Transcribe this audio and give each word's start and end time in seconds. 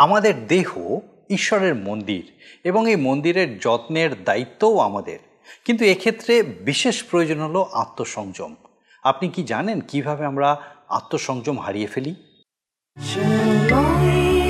আমাদের 0.00 0.46
দেহ 0.46 0.98
ঈশ্বরের 1.30 1.74
মন্দির 1.74 2.32
এবং 2.64 2.90
এই 2.90 2.96
মন্দিরের 2.96 3.58
যত্নের 3.58 4.24
দায়িত্বও 4.24 4.78
আমাদের। 4.78 5.18
কিন্তু 5.64 5.84
এক্ষেত্রে 5.84 6.42
বিশেষ 6.42 7.04
প্রয়োজন 7.04 7.40
হলো 7.40 7.62
আত্মসংযম। 7.62 8.54
আপনি 9.02 9.28
কি 9.28 9.42
জানেন 9.42 9.80
কীভাবে 9.80 10.26
আমরা 10.26 10.60
আত্মসংযম 10.88 11.60
হারিয়ে 11.60 11.86
ফেলি? 11.86 12.14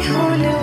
হলো 0.09 0.60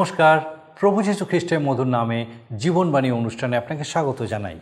নমস্কার। 0.00 0.56
প্রভু 0.80 1.02
যীশু 1.02 1.24
খ্রিস্টের 1.24 1.60
মধুর 1.60 1.86
নামে 1.86 2.26
জীবনবাণী 2.58 3.10
অনুষ্ঠানে 3.10 3.56
আপনাকে 3.56 3.84
স্বাগত 3.84 4.22
জানাই। 4.22 4.58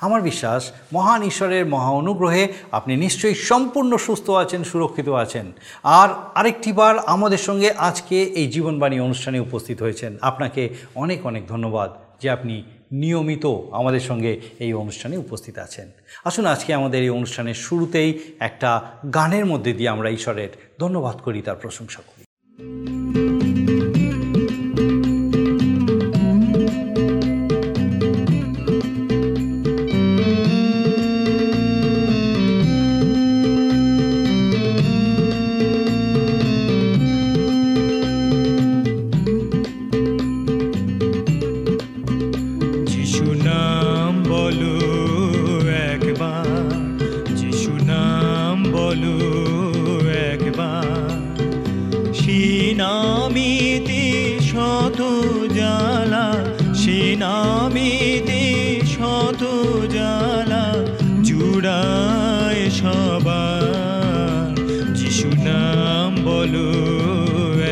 আমার 0.00 0.22
বিশ্বাস, 0.22 0.72
মহান 0.92 1.22
ঈশ্বরের 1.22 1.66
মহা 1.66 1.90
অনুগ্রহে 1.90 2.48
আপনি 2.72 2.96
নিশ্চয়ই 2.96 3.34
সম্পূর্ণ 3.34 3.96
সুস্থ 3.96 4.30
আছেন, 4.30 4.64
সুরক্ষিত 4.64 5.08
আছেন। 5.08 5.52
আর 5.82 6.08
আরেকটিবার 6.34 6.98
আমাদের 6.98 7.38
সঙ্গে 7.38 7.70
আজকে 7.70 8.22
এই 8.22 8.48
জীবনবাণী 8.48 9.00
অনুষ্ঠানে 9.00 9.40
উপস্থিত 9.40 9.82
হয়েছেন। 9.82 10.16
আপনাকে 10.20 10.68
অনেক 10.94 11.26
অনেক 11.26 11.46
ধন্যবাদ 11.46 11.90
যে 12.22 12.30
আপনি 12.30 12.62
নিয়মিত 12.92 13.46
আমাদের 13.70 14.00
সঙ্গে 14.00 14.40
এই 14.58 14.72
অনুষ্ঠানে 14.72 15.16
উপস্থিত 15.16 15.58
আছেন। 15.58 15.90
আসুন 16.24 16.46
আজকে 16.46 16.74
আমাদের 16.74 17.02
এই 17.02 17.10
অনুষ্ঠানের 17.10 17.54
শুরুতেই 17.54 18.18
একটা 18.40 18.82
গানের 19.14 19.46
মধ্যে 19.46 19.72
দিয়ে 19.72 19.88
আমরা 19.88 20.10
ঈশ্বরের 20.10 20.48
ধন্যবাদ 20.80 21.16
করি, 21.16 21.42
তার 21.42 21.56
প্রশংসা 21.56 22.02
করি। 22.06 22.24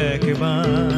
একবার 0.06 0.97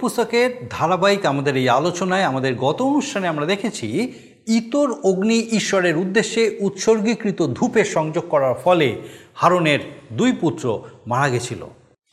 পুস্তকের 0.00 0.50
ধারাবাহিক 0.70 1.26
আমাদের 1.26 1.56
এই 1.56 1.68
আলোচনায়, 1.68 2.24
আমাদের 2.24 2.54
গত 2.54 2.82
অনুষ্ঠানে 2.82 3.26
আমরা 3.28 3.46
দেখেছি, 3.46 3.86
ইতর 4.46 4.88
অগ্নি 5.04 5.38
ঈশ্বরের 5.50 5.96
উদ্দেশ্যে 5.96 6.42
উৎসর্গীকৃত 6.60 7.40
ধূপের 7.46 7.84
সংযোগ 7.84 8.24
করার 8.28 8.54
ফলে 8.64 8.88
হারনের 9.34 9.80
দুই 10.12 10.32
পুত্র 10.32 10.64
মারা 11.06 11.28
গেছিল। 11.28 11.62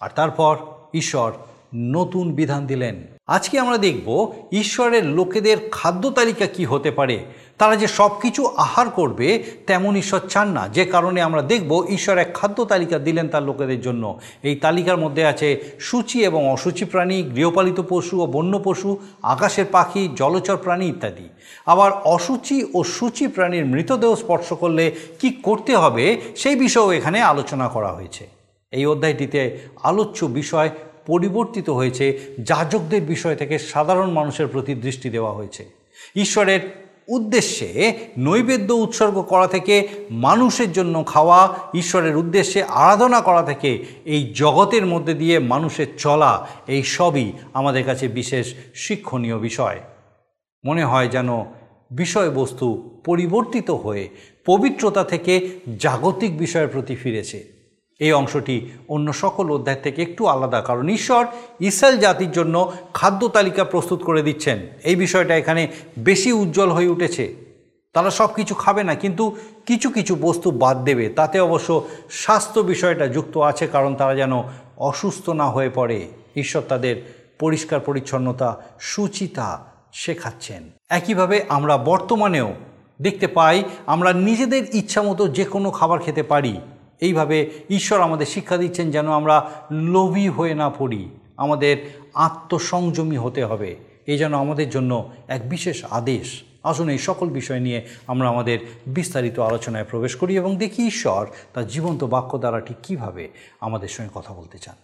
আর 0.02 0.10
তারপর 0.16 0.54
ঈশ্বর 0.94 1.30
নতুন 1.76 2.26
বিধান 2.34 2.62
দিলেন। 2.66 3.17
আজকে 3.28 3.60
আমরা 3.60 3.78
দেখব 3.78 4.34
ঈশ্বরের 4.52 5.06
লোকেদের 5.06 5.58
খাদ্য 5.72 6.10
তালিকা 6.10 6.46
কি 6.46 6.66
হতে 6.66 6.92
পারে। 6.92 7.26
তারা 7.58 7.76
যে 7.76 7.88
সব 7.88 8.20
কিছু 8.22 8.48
আহার 8.48 8.90
করবে, 8.90 9.44
তেমন 9.68 9.96
ঈশ্বর 9.96 10.20
চান 10.30 10.50
না। 10.50 10.68
যে 10.68 10.86
কারণে 10.86 11.22
আমরা 11.22 11.42
দেখব 11.42 11.86
ঈশ্বর 11.90 12.18
এক 12.18 12.30
খাদ্য 12.34 12.66
তালিকা 12.66 13.00
দিলেন 13.00 13.28
তার 13.28 13.44
লোকেদের 13.44 13.82
জন্য। 13.82 14.20
এই 14.44 14.56
তালিকার 14.56 14.98
মধ্যে 14.98 15.26
আছে 15.26 15.64
সূচি 15.80 16.24
এবং 16.24 16.52
অসুচি 16.52 16.86
প্রাণী, 16.86 17.24
গৃহপালিত 17.24 17.82
পশু 17.90 18.24
ও 18.24 18.26
বন্য 18.26 18.62
পশু, 18.64 18.98
আকাশের 19.22 19.66
পাখি, 19.72 20.10
জলচর 20.16 20.58
প্রাণী 20.58 20.88
ইত্যাদি। 20.88 21.30
আবার 21.66 21.92
অসুচি 21.92 22.66
ও 22.74 22.84
সূচি 22.84 23.28
প্রাণীর 23.28 23.66
মৃতদেহ 23.66 24.16
স্পর্শ 24.16 24.54
করলে 24.54 24.96
কি 25.20 25.30
করতে 25.30 25.76
হবে, 25.76 26.22
সেই 26.36 26.56
বিষয়েও 26.56 26.92
এখানে 26.92 27.22
আলোচনা 27.22 27.68
করা 27.68 27.88
হয়েছে। 27.88 28.38
এই 28.72 28.86
অধ্যায়টিতে 28.86 29.58
আলোচ্য 29.84 30.26
বিষয় 30.26 30.70
পরিবর্তিত 31.08 31.70
হয়েছে, 31.70 32.20
যাজকদের 32.40 33.02
বিষয় 33.02 33.36
থেকে 33.36 33.60
সাধারণ 33.60 34.10
মানুষের 34.10 34.48
প্রতি 34.48 34.76
দৃষ্টি 34.76 35.10
দেওয়া 35.10 35.32
হয়েছে। 35.32 35.66
ঈশ্বরের 36.16 36.88
উদ্দেশ্যে 37.08 37.94
নৈবেদ্য 38.18 38.74
উৎসর্গ 38.74 39.22
করা 39.22 39.48
থেকে, 39.48 39.88
মানুষের 40.12 40.72
জন্য 40.72 41.04
খাওয়া, 41.08 41.60
ঈশ্বরের 41.74 42.18
উদ্দেশ্যে 42.18 42.64
আরাধনা 42.64 43.22
করা 43.22 43.44
থেকে, 43.44 43.86
এই 44.06 44.34
জগতের 44.36 44.86
মধ্যে 44.86 45.14
দিয়ে 45.14 45.40
মানুষের 45.40 45.88
চলা, 45.98 46.48
এই 46.68 46.84
সবই 46.84 47.32
আমাদের 47.54 47.84
কাছে 47.84 48.08
বিশেষ 48.08 48.54
শিক্ষণীয় 48.76 49.40
বিষয়। 49.40 49.80
মনে 50.66 50.84
হয় 50.84 51.08
যেন 51.08 51.30
বিষয়বস্তু 51.92 53.02
পরিবর্তিত 53.06 53.72
হয়ে, 53.72 54.10
পবিত্রতা 54.46 55.04
থেকে 55.04 55.48
জাগতিক 55.80 56.38
বিষয়ের 56.38 56.68
প্রতি 56.68 56.96
ফিরেছে। 56.96 57.57
এই 58.00 58.14
অংশটি 58.14 58.70
অন্য 58.90 59.14
সকল 59.14 59.52
অধ্যায় 59.52 59.80
থেকে 59.84 60.02
একটু 60.02 60.26
আলাদা, 60.28 60.62
কারণ 60.62 60.90
ঈশ্বর 60.90 61.26
ইসরায়েল 61.60 61.98
জাতির 62.00 62.32
জন্য 62.32 62.74
খাদ্য 62.94 63.28
তালিকা 63.28 63.64
প্রস্তুত 63.64 64.04
করে 64.04 64.22
দিচ্ছেন। 64.22 64.58
এই 64.84 64.96
বিষয়টা 64.96 65.36
এখানে 65.36 65.68
বেশি 65.98 66.32
উজ্জ্বল 66.32 66.70
হয়ে 66.72 66.88
উঠেছে। 66.88 67.36
তারা 67.94 68.10
সব 68.10 68.34
কিছু 68.34 68.56
খাবে 68.56 68.84
না, 68.84 68.96
কিন্তু 68.96 69.36
কিছু 69.66 69.90
কিছু 69.90 70.16
বস্তু 70.16 70.52
বাদ 70.52 70.84
দেবে। 70.84 71.10
তাতে 71.10 71.40
অবশ্য 71.40 71.70
স্বাস্থ্য 72.10 72.60
বিষয়টা 72.62 73.08
যুক্ত 73.08 73.38
আছে, 73.38 73.68
কারণ 73.68 73.96
তারা 73.96 74.16
যেন 74.16 74.44
অসুস্থ 74.78 75.30
না 75.30 75.48
হয়ে 75.50 75.70
পড়ে। 75.70 76.08
ঈশ্বর 76.36 76.62
তাদের 76.62 76.96
পরিষ্কার 77.40 77.80
পরিচ্ছন্নতা 77.80 78.62
সুচিতা 78.80 79.48
শেখাচ্ছেন। 79.94 80.62
একইভাবে 80.90 81.46
আমরা 81.50 81.78
বর্তমানেও 81.78 82.54
দেখতে 83.02 83.28
পাই, 83.28 83.64
আমরা 83.86 84.14
নিজেদের 84.14 84.64
ইচ্ছা 84.76 85.02
মতো 85.02 85.28
যে 85.28 85.46
কোনো 85.46 85.72
খাবার 85.72 86.00
খেতে 86.00 86.24
পারি। 86.24 86.54
এইভাবে 87.00 87.52
ঈশ্বর 87.70 88.02
আমাদের 88.02 88.26
শিক্ষা 88.26 88.58
দিচ্ছেন 88.58 88.92
যেন 88.92 89.12
আমরা 89.12 89.52
লোভী 89.72 90.28
হয়ে 90.30 90.54
না 90.54 90.70
পড়ি, 90.70 91.10
আমাদের 91.38 92.00
আত্মসংযমী 92.14 93.18
হতে 93.18 93.44
হবে। 93.46 93.76
এই 94.06 94.18
যেন 94.18 94.34
আমাদের 94.34 94.70
জন্য 94.70 95.14
এক 95.28 95.50
বিশেষ 95.50 95.86
আদেশ। 95.86 96.44
আসুন 96.64 96.90
এই 96.90 96.98
সকল 96.98 97.30
বিষয় 97.30 97.60
নিয়ে 97.60 97.88
আমরা 98.08 98.30
আমাদের 98.30 98.60
বিস্তারিত 98.88 99.40
আলোচনায় 99.40 99.84
প্রবেশ 99.84 100.16
করি 100.16 100.36
এবং 100.36 100.58
দেখি 100.58 100.88
ঈশ্বর 100.88 101.28
তার 101.54 101.68
জীবন্ত 101.68 102.04
বাক্য 102.04 102.38
দ্বারা 102.38 102.60
ঠিক 102.60 102.78
কীভাবে 102.84 103.30
আমাদের 103.60 103.88
সঙ্গে 103.88 104.10
কথা 104.14 104.34
বলতে 104.34 104.58
চান। 104.58 104.76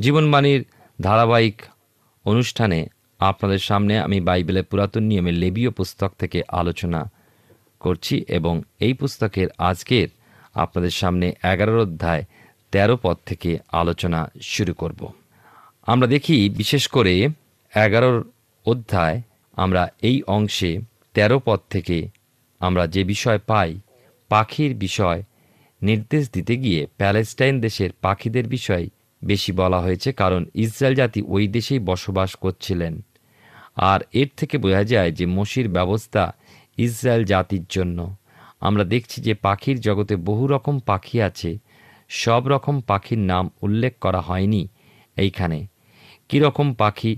জীবনবাণীর 0.00 0.64
ধারাবাহিক 1.00 1.62
অনুষ্ঠানে 2.24 2.86
আপনাদের 3.18 3.58
সামনে 3.58 3.98
আমি 3.98 4.20
বাইবেলের 4.20 4.64
পুরাতন 4.64 5.02
নিয়মে 5.02 5.32
লেবীয় 5.32 5.70
পুস্তক 5.70 6.12
থেকে 6.18 6.42
আলোচনা 6.48 7.10
করছি 7.80 8.24
এবং 8.28 8.62
এই 8.80 8.92
পুস্তকের 8.92 9.48
আজকের 9.58 10.08
আপনাদের 10.54 10.90
সামনে 10.90 11.26
এগারোর 11.42 11.78
অধ্যায় 11.78 12.24
তেরো 12.72 12.96
পদ 13.02 13.16
থেকে 13.26 13.58
আলোচনা 13.72 14.30
শুরু 14.42 14.74
করব। 14.74 15.00
আমরা 15.86 16.06
দেখি, 16.06 16.48
বিশেষ 16.48 16.88
করে 16.88 17.28
এগারোর 17.72 18.18
অধ্যায় 18.66 19.22
আমরা 19.56 19.88
এই 20.02 20.22
অংশে 20.26 20.78
তেরো 21.14 21.38
পদ 21.44 21.60
থেকে 21.70 22.08
আমরা 22.60 22.86
যে 22.86 23.04
বিষয় 23.04 23.38
পাই, 23.46 23.80
পাখির 24.28 24.74
বিষয় 24.74 25.22
নির্দেশ 25.82 26.30
দিতে 26.32 26.56
গিয়ে 26.56 26.86
প্যালেস্টাইন 26.96 27.60
দেশের 27.60 27.90
পাখিদের 28.00 28.46
বিষয় 28.48 28.88
বেশি 29.24 29.52
বলা 29.52 29.78
হয়েছে, 29.80 30.12
কারণ 30.12 30.44
ইসরায়েল 30.54 30.94
জাতি 30.94 31.22
ওই 31.28 31.48
দেশেই 31.48 31.78
বসবাস 31.78 32.36
করছিলেন। 32.36 33.02
আর 33.76 34.00
এর 34.12 34.28
থেকে 34.36 34.58
বোঝা 34.58 34.84
যায় 34.84 35.10
যে 35.12 35.26
মসির 35.26 35.68
ব্যবস্থা 35.68 36.32
ইসরায়েল 36.78 37.24
জাতির 37.24 37.64
জন্য। 37.70 38.16
আমরা 38.62 38.84
দেখছি 38.84 39.18
যে 39.20 39.34
পাখির 39.34 39.80
জগতে 39.80 40.14
বহু 40.16 40.44
রকম 40.46 40.74
পাখি 40.78 41.16
আছে। 41.22 41.50
সব 42.08 42.42
রকম 42.48 42.80
পাখির 42.80 43.18
নাম 43.18 43.44
উল্লেখ 43.62 43.92
করা 44.00 44.20
হয়নি 44.20 44.62
এইখানে। 45.16 45.58
কী 46.28 46.38
রকম 46.40 46.74
পাখি 46.74 47.12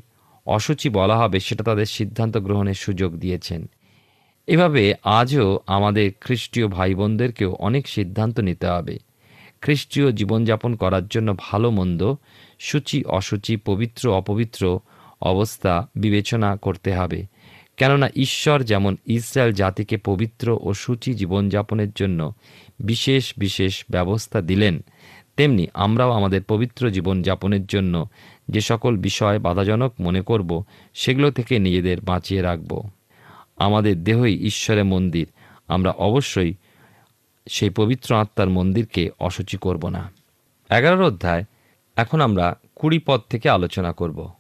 অসুচি 0.47 0.89
বলা 0.89 1.17
হবে 1.19 1.39
সেটা 1.41 1.65
তাদের 1.65 1.87
সিদ্ধান্ত 1.87 2.35
গ্রহণের 2.37 2.75
সুযোগ 2.75 3.11
দিয়েছেন। 3.17 3.61
এভাবে 4.49 4.83
আজও 5.19 5.47
আমাদের 5.67 6.07
খ্রিস্টীয় 6.21 6.67
ভাই 6.69 6.95
বোনদেরকেও 6.95 7.51
অনেক 7.59 7.85
সিদ্ধান্ত 7.89 8.37
নিতে 8.41 8.67
হবে। 8.67 8.99
খ্রিস্টীয় 9.61 10.13
জীবনযাপন 10.13 10.73
করার 10.77 11.05
জন্য 11.09 11.29
ভালো 11.39 11.69
মন্দ 11.71 12.01
সূচি 12.59 12.99
অসুচি 13.05 13.55
পবিত্র 13.57 14.05
অপবিত্র 14.13 14.63
অবস্থা 15.21 15.73
বিবেচনা 15.95 16.51
করতে 16.57 16.91
হবে। 16.95 17.21
কেননা 17.77 18.09
ঈশ্বর 18.17 18.63
যেমন 18.63 18.97
ইসরায়েল 19.07 19.53
জাতিকে 19.53 19.97
পবিত্র 19.97 20.59
ও 20.63 20.75
সূচি 20.75 21.15
জীবনযাপনের 21.15 21.91
জন্য 21.91 22.33
বিশেষ 22.81 23.33
বিশেষ 23.37 23.85
ব্যবস্থা 23.91 24.41
দিলেন, 24.41 24.85
তেমনি 25.37 25.67
আমরাও 25.75 26.11
আমাদের 26.11 26.43
পবিত্র 26.43 26.91
জীবনযাপনের 26.91 27.67
জন্য 27.67 28.09
যে 28.49 28.61
সকল 28.61 28.97
বিষয় 28.97 29.39
বাধাজনক 29.39 29.95
মনে 30.01 30.21
করব, 30.21 30.65
সেগুলো 30.95 31.31
থেকে 31.31 31.59
নিজেদের 31.59 32.01
বাঁচিয়ে 32.01 32.43
রাখব। 32.43 32.91
আমাদের 33.57 34.05
দেহই 34.05 34.35
ঈশ্বরের 34.47 34.85
মন্দির, 34.85 35.27
আমরা 35.69 35.91
অবশ্যই 35.91 36.55
সেই 37.49 37.71
পবিত্র 37.71 38.17
আত্মার 38.17 38.49
মন্দিরকে 38.49 39.11
অসুচি 39.21 39.57
করব 39.57 39.89
না। 39.89 40.13
এগারোর 40.71 41.03
অধ্যায়, 41.03 41.45
এখন 41.97 42.21
আমরা 42.21 42.57
কুড়ি 42.75 42.99
পদ 42.99 43.21
থেকে 43.31 43.51
আলোচনা 43.51 43.93
করব। 43.93 44.31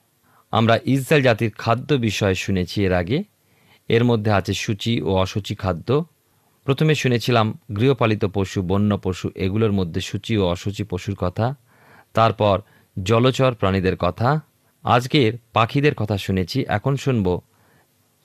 আমরা 0.58 0.78
ইসরায়েল 0.84 1.24
জাতির 1.24 1.50
খাদ্য 1.50 1.94
বিষয় 1.94 2.34
শুনেছি 2.34 2.76
এর 2.84 2.92
আগে। 2.92 3.18
এর 3.88 4.04
মধ্যে 4.04 4.30
আছে 4.30 4.54
সূচি 4.54 5.02
ও 5.02 5.10
অসুচি 5.16 5.54
খাদ্য। 5.54 6.04
প্রথমে 6.64 6.94
শুনেছিলাম 6.94 7.46
গৃহপালিত 7.76 8.24
পশু, 8.24 8.62
বন্য 8.62 8.98
পশু, 8.98 9.30
এগুলোর 9.34 9.72
মধ্যে 9.72 10.00
সূচি 10.00 10.36
ও 10.36 10.44
অসুচি 10.46 10.84
পশুর 10.84 11.14
কথা। 11.14 11.54
তারপর 12.14 12.60
জলচর 13.02 13.54
প্রাণীদের 13.54 13.96
কথা। 13.96 14.40
আজকের 14.84 15.32
পাখিদের 15.52 15.94
কথা 15.94 16.16
শুনেছি। 16.18 16.64
এখন 16.68 16.96
শুনব 16.96 17.40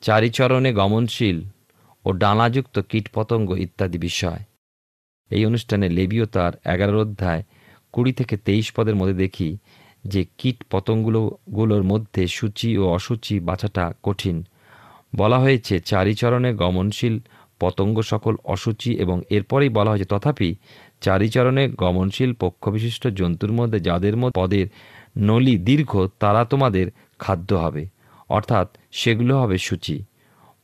চারিচরণে 0.01 0.73
গমনশীল 0.73 1.37
ও 2.05 2.11
ডানাযুক্ত 2.13 2.79
কীটপতঙ্গ 2.89 3.49
ইত্যাদি 3.51 3.97
বিষয়। 3.97 4.41
এই 5.29 5.45
অনুষ্ঠানে 5.45 5.89
লেবীয় 5.89 6.25
তার 6.25 6.53
এগারো 6.65 7.01
অধ্যায় 7.01 7.43
কুড়ি 7.91 8.13
থেকে 8.13 8.37
তেইশ 8.37 8.67
পদের 8.71 8.95
মধ্যে 8.95 9.13
দেখি 9.13 9.57
যে 10.03 10.25
কীট 10.37 10.63
পতঙ্গগুলোর 10.71 11.83
মধ্যে 11.83 12.27
সূচি 12.27 12.77
ও 12.77 12.89
অসুচি 12.89 13.39
বাছাটা 13.39 13.93
কঠিন। 14.03 14.43
বলা 15.15 15.39
হয়েছে, 15.39 15.79
চারিচরণে 15.79 16.53
গমনশীল 16.53 17.19
পতঙ্গ 17.59 18.01
সকল 18.01 18.35
অসুচি 18.43 18.93
এবং 18.93 19.21
এরপরেই 19.29 19.69
বলা 19.69 19.91
হয়েছে, 19.91 20.05
তথাপি 20.05 20.55
চারিচরণে 21.01 21.69
গমনশীল 21.69 22.33
পক্ষবিশিষ্ট 22.33 23.07
জন্তুর 23.07 23.51
মধ্যে 23.51 23.79
যাদের 23.79 24.17
মধ্যে 24.17 24.41
পদের 24.41 24.67
নলি 25.17 25.57
দীর্ঘ, 25.57 26.07
তারা 26.19 26.45
তোমাদের 26.45 26.91
খাদ্য 27.19 27.53
হবে। 27.53 27.87
অর্থাৎ 28.29 28.77
সেগুলো 28.91 29.41
হবে 29.41 29.57
সূচি। 29.57 30.03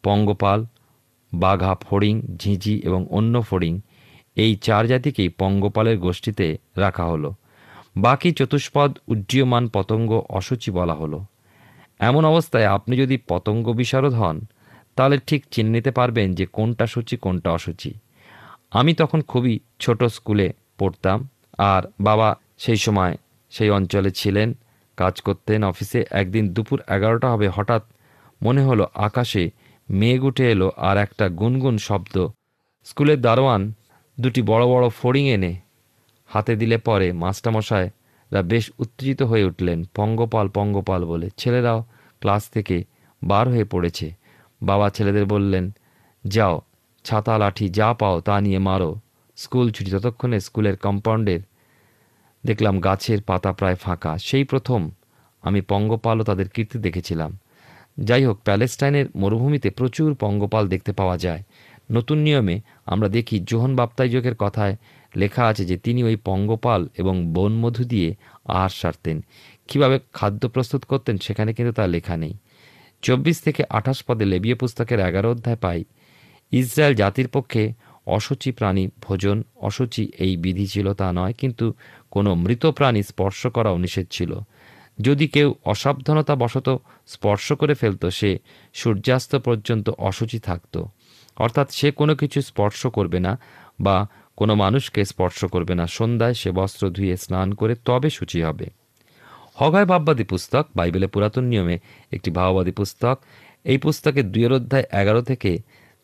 পঙ্গপাল, 0.04 0.66
বাঘা 1.34 1.76
ফড়িং, 1.76 2.22
ঝিঁঝি 2.38 2.82
এবং 2.84 3.06
অন্য 3.10 3.42
ফড়িং, 3.42 3.82
এই 4.36 4.56
চার 4.56 4.88
জাতিকেই 4.88 5.30
পঙ্গপালের 5.30 5.98
গোষ্ঠীতে 5.98 6.58
রাখা 6.76 7.06
হলো। 7.06 7.34
বাকি 7.98 8.32
চতুষ্পদ 8.32 8.98
উড্ডীয়মান 9.08 9.68
পতঙ্গ 9.68 10.22
অসুচি 10.30 10.72
বলা 10.72 10.94
হলো। 10.94 11.26
এমন 12.00 12.26
অবস্থায় 12.26 12.66
আপনি 12.66 12.98
যদি 12.98 13.18
পতঙ্গ 13.28 13.70
বিশারদ 13.70 14.14
হন, 14.14 14.46
তাহলে 14.96 15.18
ঠিক 15.28 15.46
চিহ্নিতে 15.52 15.92
পারবেন 15.92 16.34
যে 16.34 16.46
কোনটা 16.46 16.88
সূচি, 16.88 17.18
কোনটা 17.18 17.52
অসুচি। 17.52 17.94
আমি 18.72 18.94
তখন 18.94 19.22
খুবই 19.22 19.60
ছোট 19.80 20.04
স্কুলে 20.04 20.54
পড়তাম 20.78 21.28
আর 21.58 21.84
বাবা 22.00 22.38
সেই 22.58 22.76
সময় 22.76 23.18
সেই 23.50 23.70
অঞ্চলে 23.70 24.12
ছিলেন, 24.12 24.54
কাজ 24.98 25.22
করতেন 25.22 25.64
অফিসে। 25.64 26.06
একদিন 26.12 26.54
দুপুর 26.54 26.82
এগারোটা 26.88 27.32
হবে, 27.32 27.48
হঠাৎ 27.48 27.84
মনে 28.44 28.62
হলো 28.62 28.88
আকাশে 28.94 29.52
মেঘ 29.90 30.24
উঠে 30.24 30.52
এলো 30.52 30.72
আর 30.78 30.98
একটা 30.98 31.30
গুনগুন 31.30 31.78
শব্দ। 31.78 32.28
স্কুলের 32.84 33.22
দারোয়ান 33.22 33.74
দুটি 34.20 34.42
বড় 34.42 34.68
বড় 34.68 34.90
ফড়িং 34.90 35.28
এনে 35.28 35.65
হাতে 36.36 36.56
দিলে 36.56 36.78
পরে 36.78 37.08
মাস্টারমশাইরা 37.14 38.42
বেশ 38.42 38.72
উত্তেজিত 38.80 39.22
হয়ে 39.22 39.44
উঠলেন, 39.44 39.80
পঙ্গপাল 39.96 40.48
পঙ্গপাল 40.50 41.06
বলে। 41.06 41.30
ছেলেরাও 41.38 41.80
ক্লাস 42.20 42.50
থেকে 42.50 42.84
বার 43.24 43.46
হয়ে 43.50 43.64
পড়েছে। 43.64 44.08
বাবা 44.62 44.90
ছেলেদের 44.90 45.26
বললেন, 45.26 45.66
যাও, 46.28 46.62
ছাতা, 47.04 47.38
লাঠি 47.38 47.70
যা 47.70 47.94
পাও 47.94 48.22
তা 48.22 48.42
নিয়ে 48.42 48.60
মারো। 48.60 48.92
স্কুল 49.36 49.72
ছুটি 49.72 49.92
ততক্ষণে 49.92 50.40
স্কুলের 50.40 50.78
কম্পাউন্ডের 50.78 51.42
দেখলাম 52.46 52.80
গাছের 52.80 53.22
পাতা 53.22 53.52
প্রায় 53.54 53.76
ফাঁকা। 53.76 54.18
সেই 54.18 54.44
প্রথম 54.44 54.90
আমি 55.42 55.62
পঙ্গপাল 55.62 56.22
ও 56.22 56.24
তাদের 56.24 56.50
কীর্তি 56.50 56.78
দেখেছিলাম। 56.80 57.38
যাই 58.00 58.26
হোক, 58.26 58.38
প্যালেস্টাইনের 58.44 59.06
মরুভূমিতে 59.16 59.70
প্রচুর 59.70 60.14
পঙ্গপাল 60.14 60.68
দেখতে 60.68 60.92
পাওয়া 60.92 61.18
যায়। 61.18 61.44
নতুন 61.92 62.18
নিয়মে 62.18 62.62
আমরা 62.86 63.08
দেখি, 63.08 63.40
জোহন 63.40 63.76
বাপ্তাইজকের 63.76 64.36
কথায় 64.36 64.76
লেখা 65.16 65.44
আছে 65.48 65.64
যে 65.66 65.78
তিনি 65.78 66.02
ওই 66.04 66.18
পঙ্গপাল 66.28 66.82
এবং 67.02 67.16
বনমধু 67.36 67.84
দিয়ে 67.84 68.10
আহার 68.56 68.74
সারতেন। 68.82 69.18
কীভাবে 69.68 69.98
খাদ্য 70.14 70.44
প্রস্তুত 70.50 70.82
করতেন 70.84 71.16
সেখানে 71.18 71.52
কিন্তু 71.54 71.74
তা 71.74 71.86
লেখা 71.88 72.16
নেই। 72.18 72.34
চব্বিশ 73.04 73.38
থেকে 73.42 73.62
আঠাশ 73.70 73.98
পদে 74.08 74.26
লেবীয় 74.26 74.56
পুস্তকের 74.56 75.00
এগারো 75.00 75.28
অধ্যায় 75.32 75.60
পাই, 75.62 75.80
ইসরায়েল 76.52 76.94
জাতির 76.96 77.28
পক্ষে 77.28 77.64
অসুচি 78.08 78.52
প্রাণী 78.52 78.84
ভোজন, 79.02 79.38
অসুচি 79.62 80.04
এই 80.20 80.34
বিধি 80.38 80.66
ছিল 80.68 80.88
তা 80.94 81.08
নয়, 81.12 81.34
কিন্তু 81.34 81.66
কোনো 82.12 82.32
মৃত 82.36 82.64
প্রাণী 82.66 83.02
স্পর্শ 83.04 83.48
করাও 83.48 83.78
নিষেধ 83.78 84.08
ছিল। 84.12 84.32
যদি 85.00 85.28
কেউ 85.28 85.50
অসাবধানতা 85.66 86.36
বশত 86.36 86.68
স্পর্শ 87.08 87.48
করে 87.54 87.74
ফেলত, 87.74 88.04
সে 88.06 88.30
সূর্যাস্ত 88.74 89.32
পর্যন্ত 89.36 89.90
অসুচি 90.10 90.40
থাকত। 90.40 90.76
অর্থাৎ 91.38 91.68
সে 91.72 91.88
কোনো 91.92 92.14
কিছু 92.16 92.40
স্পর্শ 92.42 92.82
করবে 92.88 93.20
না 93.20 93.34
বা 93.80 93.98
কোনো 94.38 94.56
মানুষকে 94.56 95.06
স্পর্শ 95.06 95.46
করবে 95.46 95.76
না। 95.76 95.88
সন্ধ্যায় 95.88 96.34
সে 96.34 96.52
বস্ত্র 96.52 96.90
ধুয়ে 96.90 97.18
স্নান 97.18 97.54
করে 97.54 97.76
তবে 97.86 98.10
সূচি 98.10 98.40
হবে। 98.42 98.66
হগায় 99.56 99.86
ভাববাদী 99.86 100.24
পুস্তক 100.24 100.66
বাইবেলে 100.76 101.08
পুরাতন 101.08 101.44
নিয়মে 101.44 101.80
একটি 102.12 102.30
ভাববাদী 102.32 102.72
পুস্তক। 102.72 103.18
এই 103.66 103.78
পুস্তকের 103.78 104.32
দুইয়ের 104.32 104.54
অধ্যায় 104.54 104.86
এগারো 104.92 105.22
থেকে 105.22 105.52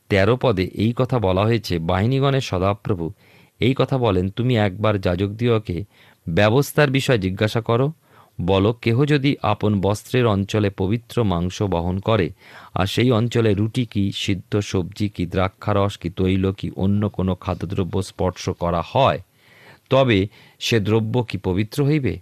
তেরো 0.10 0.36
পদে 0.42 0.64
এই 0.64 0.94
কথা 0.96 1.20
বলা 1.20 1.42
হয়েছে 1.42 1.80
বাহিনীগণের 1.80 2.42
সদাপ্রভু, 2.42 3.06
এই 3.60 3.74
কথা 3.78 3.98
বলেন, 3.98 4.30
তুমি 4.30 4.54
একবার 4.58 5.02
যাজক 5.02 5.30
দিয়কে 5.30 5.78
ব্যবস্থার 6.30 6.90
বিষয় 6.92 7.18
জিজ্ঞাসা 7.18 7.62
করো। 7.62 7.88
বলো, 8.42 8.74
কেহ 8.74 9.04
যদি 9.04 9.36
আপন 9.42 9.82
বস্ত্রের 9.82 10.28
অঞ্চলে 10.28 10.70
পবিত্র 10.70 11.24
মাংস 11.24 11.62
বহন 11.62 12.00
করে, 12.00 12.30
আর 12.74 12.86
সেই 12.86 13.12
অঞ্চলে 13.12 13.54
রুটি 13.54 13.86
কি, 13.86 14.12
সিদ্ধ 14.12 14.58
সবজি 14.58 15.10
কি, 15.10 15.26
দ্রাক্ষারস 15.26 15.98
কি, 15.98 16.10
তৈল 16.10 16.52
কি, 16.52 16.72
অন্য 16.76 17.10
কোনো 17.10 17.36
খাদ্যদ্রব্য 17.36 18.02
স্পর্শ 18.02 18.50
করা 18.50 18.84
হয়? 18.86 19.20
তবে 19.90 20.28
সে 20.60 20.80
দ্রব্য 20.80 21.24
কি 21.24 21.38
পবিত্র 21.38 21.86
হইবে? 21.86 22.20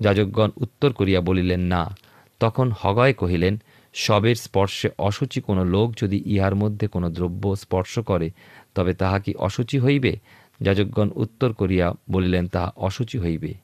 যাজকগণ 0.00 0.50
উত্তর 0.56 0.92
করিয়া 0.92 1.20
বলিলেন, 1.20 1.60
না। 1.60 1.96
তখন 2.40 2.72
হগয় 2.80 3.12
কহিলেন, 3.12 3.62
সবের 3.94 4.34
স্পর্শে 4.34 4.88
অসুচি 4.98 5.40
কোনো 5.40 5.64
লোক 5.64 5.92
যদি 5.96 6.22
ইহার 6.26 6.54
মধ্যে 6.54 6.86
কোনো 6.86 7.10
দ্রব্য 7.10 7.56
স্পর্শ 7.56 7.98
করে, 7.98 8.30
তবে 8.74 8.94
তাহা 8.94 9.18
কি 9.18 9.34
অসুচি 9.34 9.78
হইবে? 9.78 10.16
যাজকগণ 10.60 11.10
উত্তর 11.14 11.52
করিয়া 11.52 11.92
বলিলেন, 12.10 12.48
তাহা 12.48 12.72
অসুচি 12.76 13.18
হইবে। 13.18 13.54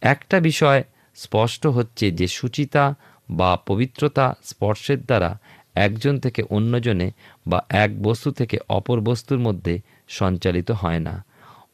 একটা 0.00 0.40
বিষয় 0.40 0.84
স্পষ্ট 1.22 1.62
হচ্ছে 1.66 2.06
যে 2.10 2.26
সুচিতা 2.28 2.84
বা 3.30 3.50
পবিত্রতা 3.66 4.26
স্পর্শের 4.44 5.00
দ্বারা 5.02 5.30
একজন 5.74 6.14
থেকে 6.18 6.40
অন্যজনে 6.50 7.08
বা 7.46 7.58
এক 7.84 7.90
বস্তু 8.02 8.28
থেকে 8.30 8.56
অপর 8.68 8.98
বস্তুর 9.00 9.38
মধ্যে 9.38 9.74
সঞ্চালিত 10.08 10.68
হয় 10.82 10.98
না। 10.98 11.14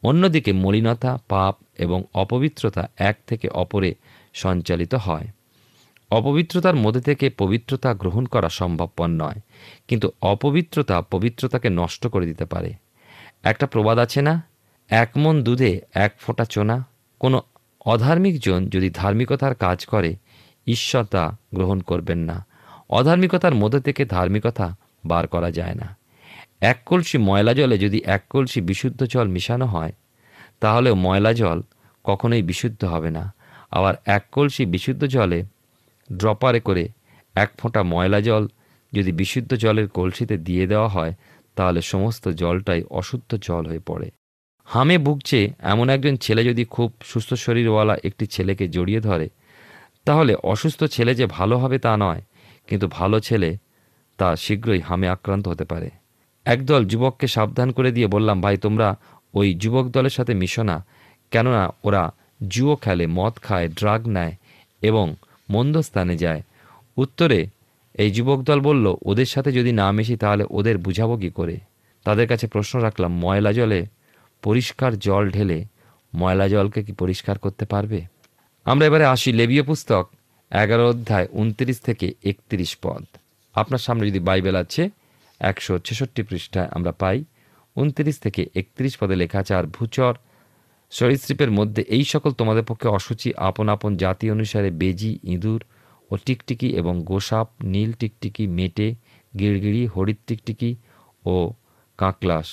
অন্যদিকে 0.02 0.52
মলিনতা, 0.52 1.12
পাপ 1.28 1.54
এবং 1.78 2.00
অপবিত্রতা 2.14 2.82
এক 3.00 3.16
থেকে 3.26 3.46
অপরে 3.62 3.90
সঞ্চালিত 4.34 4.92
হয়। 5.06 5.26
অপবিত্রতার 6.10 6.76
মধ্যে 6.76 7.00
থেকে 7.00 7.26
পবিত্রতা 7.30 7.90
গ্রহণ 7.94 8.24
করা 8.24 8.48
সম্ভবপর 8.48 9.08
নয়, 9.22 9.38
কিন্তু 9.88 10.06
অপবিত্রতা 10.22 10.96
পবিত্রতাকে 11.12 11.68
নষ্ট 11.80 12.02
করে 12.06 12.26
দিতে 12.26 12.44
পারে। 12.44 12.70
একটা 13.42 13.66
প্রবাদ 13.66 13.98
আছে 13.98 14.20
না? 14.22 14.34
এক 14.90 15.10
মন 15.16 15.36
দুধে 15.42 15.72
এক 15.94 16.12
ফোঁটা 16.20 16.44
চোনা, 16.44 16.76
কোনো 17.20 17.38
অধার্মিক 17.84 18.40
জন 18.40 18.68
যদি 18.68 18.90
ধার্মিকতার 18.90 19.54
কাজ 19.54 19.86
করে, 19.86 20.16
ঈশ্বর 20.66 21.04
তা 21.04 21.36
গ্রহণ 21.54 21.80
করবেন 21.80 22.18
না। 22.18 22.46
অধার্মিকতার 22.88 23.54
মধ্যে 23.54 23.80
থেকে 23.80 24.04
ধার্মিকতা 24.04 24.76
বার 25.06 25.26
করা 25.26 25.50
যায় 25.50 25.74
না। 25.74 25.96
এক 26.60 26.82
কলসি 26.86 27.18
ময়লা 27.18 27.54
জলে 27.54 27.78
যদি 27.78 28.02
এক 28.04 28.24
কলসি 28.30 28.60
বিশুদ্ধ 28.60 29.04
জল 29.04 29.28
মিশানো 29.28 29.66
হয়, 29.66 29.92
তাহলে 30.60 30.92
ময়লা 30.92 31.32
জল 31.32 31.62
কখনোই 32.04 32.42
বিশুদ্ধ 32.42 32.84
হবে 32.84 33.10
না। 33.10 33.34
আবার 33.70 33.94
এক 34.04 34.24
কলসি 34.32 34.66
বিশুদ্ধ 34.66 35.04
জলে 35.04 35.44
ড্রপারে 36.12 36.60
করে 36.60 36.88
এক 37.34 37.50
ফোঁটা 37.58 37.82
ময়লা 37.82 38.20
জল 38.20 38.48
যদি 38.92 39.12
বিশুদ্ধ 39.12 39.54
জলের 39.54 39.88
কলসিতে 39.88 40.36
দিয়ে 40.36 40.66
দেওয়া 40.66 40.88
হয়, 40.88 41.14
তাহলে 41.56 41.82
সমস্ত 41.82 42.28
জলটাই 42.28 42.82
অশুদ্ধ 42.90 43.36
জল 43.42 43.66
হয়ে 43.66 43.78
পড়ে। 43.78 44.10
হামে 44.68 44.96
ভুগছে 44.98 45.38
এমন 45.72 45.86
একজন 45.88 46.14
ছেলে 46.16 46.42
যদি 46.44 46.64
খুব 46.64 46.88
সুস্থ 47.10 47.30
শরীরওয়ালা 47.44 47.94
একটি 48.08 48.24
ছেলেকে 48.26 48.64
জড়িয়ে 48.68 49.00
ধরে, 49.00 49.26
তাহলে 50.04 50.32
অসুস্থ 50.52 50.80
ছেলে 50.84 51.12
যে 51.20 51.26
ভালো 51.26 51.54
হবে 51.58 51.76
তা 51.78 51.92
নয়, 51.96 52.22
কিন্তু 52.68 52.86
ভালো 52.88 53.16
ছেলে 53.20 53.50
তা 54.18 54.28
শীঘ্রই 54.36 54.80
হামে 54.80 55.06
আক্রান্ত 55.08 55.44
হতে 55.48 55.64
পারে। 55.64 55.88
একদল 56.46 56.82
যুবককে 56.84 57.26
সাবধান 57.28 57.68
করে 57.72 57.90
দিয়ে 57.92 58.08
বললাম, 58.14 58.36
ভাই, 58.40 58.56
তোমরা 58.56 58.88
ওই 59.34 59.48
যুবক 59.62 59.86
দলের 59.88 60.14
সাথে 60.18 60.32
মিশো 60.34 60.62
না, 60.70 60.76
কেননা 61.32 61.62
ওরা 61.84 62.02
জুয়ো 62.48 62.74
খেলে, 62.76 63.04
মদ 63.18 63.34
খায়, 63.42 63.68
ড্রাগ 63.78 64.00
নেয় 64.16 64.34
এবং 64.82 65.06
মন্দ 65.50 65.74
স্থানে 65.78 66.14
যায়। 66.16 66.42
উত্তরে 66.96 67.40
এই 67.94 68.10
যুবক 68.10 68.40
দল 68.42 68.58
বলল, 68.60 68.86
ওদের 69.10 69.28
সাথে 69.34 69.50
যদি 69.52 69.72
না 69.72 69.86
মিশি, 69.96 70.14
তাহলে 70.16 70.44
ওদের 70.50 70.76
বুঝাবো 70.78 71.14
কি 71.22 71.30
করে? 71.30 71.56
তাদের 72.06 72.26
কাছে 72.30 72.46
প্রশ্ন 72.46 72.74
রাখলাম, 72.80 73.12
ময়লা 73.24 73.52
জলে 73.52 73.80
পরিষ্কার 74.46 74.92
জল 75.06 75.24
ঢেলে 75.36 75.58
ময়লা 76.12 76.46
জলকে 76.54 76.80
কি 76.86 76.92
পরিষ্কার 77.02 77.36
করতে 77.44 77.64
পারবে? 77.72 78.00
আমরা 78.66 78.84
এবারে 78.88 79.06
আসি 79.14 79.30
লেবীয় 79.40 79.64
পুস্তক, 79.68 80.04
এগারো 80.50 80.84
অধ্যায় 80.92 81.26
উনত্রিশ 81.42 81.78
থেকে 81.88 82.06
একত্রিশ 82.30 82.70
পদ। 82.84 83.02
আপনার 83.54 83.82
সামনে 83.86 84.04
যদি 84.10 84.20
বাইবেল 84.28 84.56
আছে, 84.64 84.82
একশো 85.40 85.74
ছেষট্টি 85.86 86.22
পৃষ্ঠায় 86.28 86.68
আমরা 86.76 86.92
পাই, 87.02 87.18
উনত্রিশ 87.76 88.16
থেকে 88.24 88.42
একত্রিশ 88.60 88.92
পদে 89.00 89.16
লেখা 89.22 89.38
আছে, 89.42 89.52
আর 89.60 89.66
ভূচর 89.76 90.12
সরীসৃপের 90.92 91.50
মধ্যে 91.58 91.82
এই 91.96 92.04
সকল 92.12 92.30
তোমাদের 92.40 92.64
পক্ষে 92.70 92.88
অসুচি 92.98 93.28
আপন 93.48 93.66
আপন 93.74 93.90
জাতি 94.02 94.26
অনুসারে 94.34 94.70
বেজি, 94.80 95.12
ইঁদুর 95.34 95.60
ও 96.10 96.14
টিকটিকি 96.26 96.68
এবং 96.80 96.94
গোসাপ, 97.10 97.48
নীল 97.74 97.90
টিকটিকি, 98.00 98.44
মেটে, 98.58 98.88
গিড়গিড়ি, 99.38 99.82
হরিৎ 99.86 100.20
টিকটিকি 100.28 100.70
ও 101.24 101.34
কাঁকলাস। 101.98 102.48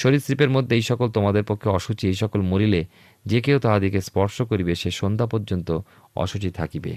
সরীসৃপের 0.00 0.50
মধ্যে 0.50 0.72
এই 0.76 0.84
সকল 0.90 1.08
তোমাদের 1.10 1.44
পক্ষে 1.44 1.68
অসুচি, 1.68 2.04
এই 2.08 2.14
সকল 2.14 2.40
মরিলে 2.40 2.80
যে 3.26 3.38
কেউ 3.40 3.58
তাহাদিকে 3.58 4.00
স্পর্শ 4.00 4.36
করিবে, 4.42 4.72
সে 4.74 4.90
সন্ধ্যা 4.90 5.26
পর্যন্ত 5.26 5.68
অসুচি 6.16 6.50
থাকিবে। 6.50 6.92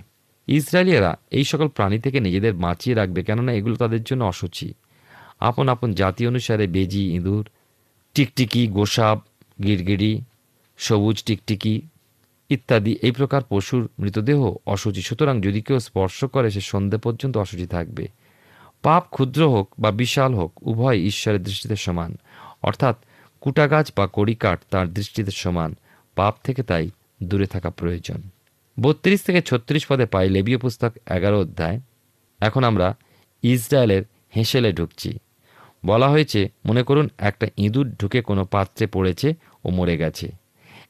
ইসরায়েলিয়ারা 0.47 1.11
এই 1.31 1.43
সকল 1.43 1.67
প্রাণী 1.67 1.97
থেকে 1.99 2.19
নিজেদের 2.19 2.53
বাঁচিয়ে 2.53 2.95
রাখবে, 2.95 3.19
কেননা 3.23 3.51
এগুলো 3.53 3.75
তাদের 3.75 4.03
জন্য 4.03 4.23
অসুচি। 4.23 4.67
আপন 5.39 5.65
আপন 5.69 5.89
জাতি 5.93 6.21
অনুসারে 6.27 6.65
বেজি, 6.67 7.03
ইঁদুর, 7.15 7.45
টিকটিকি, 8.15 8.61
গোসাপ 8.67 9.17
গিরগিড়ি 9.63 10.11
সবুজ 10.77 11.17
টিকটিকি 11.23 11.73
ইত্যাদি 12.49 12.93
এই 13.01 13.11
প্রকার 13.11 13.41
পশুর 13.49 13.83
মৃতদেহ 13.99 14.39
অসুচি। 14.65 15.01
সুতরাং 15.01 15.35
যদি 15.41 15.59
কেউ 15.61 15.77
স্পর্শ 15.79 16.19
করে, 16.25 16.47
সে 16.49 16.61
সন্ধে 16.61 16.97
পর্যন্ত 16.97 17.35
অসুচি 17.37 17.67
থাকবে। 17.75 18.05
পাপ 18.81 19.03
ক্ষুদ্র 19.09 19.41
হোক 19.49 19.67
বা 19.79 19.89
বিশাল 19.91 20.31
হোক, 20.33 20.51
উভয় 20.61 20.97
ঈশ্বরের 21.11 21.41
দৃষ্টিতে 21.43 21.75
সমান। 21.75 22.11
অর্থাৎ 22.61 22.97
কুটাগাছ 23.41 23.91
বা 23.97 24.07
কড়িকাঠ 24.13 24.59
তার 24.69 24.93
দৃষ্টিতে 24.93 25.31
সমান। 25.31 25.75
পাপ 26.15 26.35
থেকে 26.43 26.63
তাই 26.63 26.89
দূরে 27.23 27.45
থাকা 27.45 27.69
প্রয়োজন। 27.69 28.21
বত্রিশ 28.79 29.21
থেকে 29.21 29.41
ছত্রিশ 29.41 29.85
পদে 29.87 30.05
পাই 30.05 30.29
লেবীয় 30.29 30.57
পুস্তক 30.57 31.11
এগারো 31.11 31.39
অধ্যায়। 31.39 31.79
এখন 32.39 32.63
আমরা 32.63 32.95
ইসরায়েলের 33.43 34.03
হেঁসেলে 34.35 34.73
ঢুকছি। 34.73 35.19
বলা 35.85 36.09
হয়েছে, 36.09 36.49
মনে 36.65 36.83
করুন 36.83 37.09
একটা 37.17 37.47
ইঁদুর 37.57 37.91
ঢুকে 37.91 38.21
কোনো 38.21 38.45
পাত্রে 38.45 38.87
পড়েছে 38.87 39.33
ও 39.65 39.69
মরে 39.69 39.97
গেছে। 39.97 40.31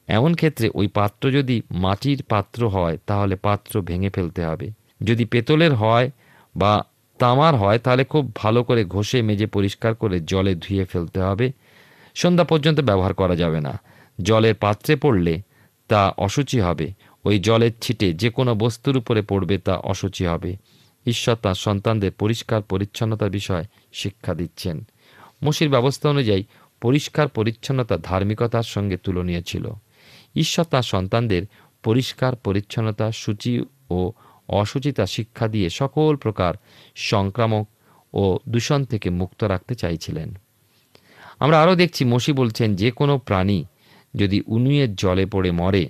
এমন 0.06 0.34
ক্ষেত্রে 0.34 0.70
ওই 0.74 0.86
পাত্র 0.86 1.30
যদি 1.30 1.62
মাটির 1.70 2.22
পাত্র 2.22 2.68
হয়, 2.68 2.98
তাহলে 3.06 3.36
পাত্র 3.36 3.82
ভেঙে 3.82 4.10
ফেলতে 4.10 4.44
হবে। 4.44 4.70
যদি 5.04 5.24
পেতলের 5.24 5.74
হয় 5.74 6.10
বা 6.56 6.84
তামার 7.18 7.54
হয়, 7.54 7.78
তাহলে 7.78 8.04
খুব 8.04 8.34
ভালো 8.34 8.64
করে 8.64 8.84
ঘষে, 8.84 9.22
মেজে 9.22 9.46
পরিষ্কার 9.46 9.94
করে 9.94 10.20
জলে 10.20 10.54
ধুয়ে 10.54 10.84
ফেলতে 10.84 11.20
হবে। 11.20 11.52
সন্ধ্যা 12.14 12.44
পর্যন্ত 12.44 12.80
ব্যবহার 12.80 13.14
করা 13.14 13.36
যাবে 13.36 13.60
না। 13.60 13.80
জলের 14.22 14.54
পাত্রে 14.54 14.96
পড়লে 14.96 15.40
তা 15.88 16.14
অসুচি 16.18 16.60
হবে। 16.60 16.92
ওই 17.24 17.38
জলের 17.38 17.70
ছিটে 17.80 18.12
যে 18.12 18.30
কোনো 18.30 18.54
বস্তুর 18.54 18.96
উপরে 18.96 19.22
পড়বে 19.22 19.58
তা 19.58 19.74
অসুচি 19.74 20.26
হবে। 20.26 20.56
ঈশ্বর 21.06 21.36
তাঁর 21.36 21.54
সন্তানদের 21.54 22.12
পরিষ্কার 22.12 22.62
পরিচ্ছন্নতার 22.62 23.30
বিষয় 23.30 23.64
শিক্ষা 23.92 24.34
দিচ্ছেন। 24.34 24.86
মসির 25.44 25.68
ব্যবস্থা 25.68 26.08
অনুযায়ী 26.08 26.44
পরিষ্কার 26.80 27.28
পরিচ্ছন্নতা 27.28 27.98
ধার্মিকতার 28.02 28.62
সঙ্গে 28.62 28.96
তুলনীয় 28.96 29.42
ছিল। 29.42 29.70
ঈশ্বর 30.36 30.64
তাঁর 30.64 30.82
সন্তানদের 30.82 31.42
পরিষ্কার 31.82 32.36
পরিচ্ছন্নতা 32.36 33.12
সূচি 33.12 33.64
ও 33.90 34.12
অসুচিতা 34.48 35.06
শিক্ষা 35.06 35.48
দিয়ে 35.48 35.70
সকল 35.70 36.16
প্রকার 36.16 36.54
সংক্রামক 36.94 37.68
ও 38.12 38.38
দূষণ 38.48 38.84
থেকে 38.84 39.10
মুক্ত 39.10 39.44
রাখতে 39.44 39.74
চাইছিলেন। 39.74 40.38
আমরা 41.38 41.62
আরও 41.62 41.74
দেখছি 41.74 42.04
মসি 42.04 42.32
বলছেন, 42.32 42.76
যে 42.76 42.90
কোনো 42.90 43.18
প্রাণী 43.18 43.64
যদি 44.14 44.42
উনুয়ের 44.46 44.94
জলে 44.94 45.26
পড়ে 45.26 45.50
মরে 45.50 45.88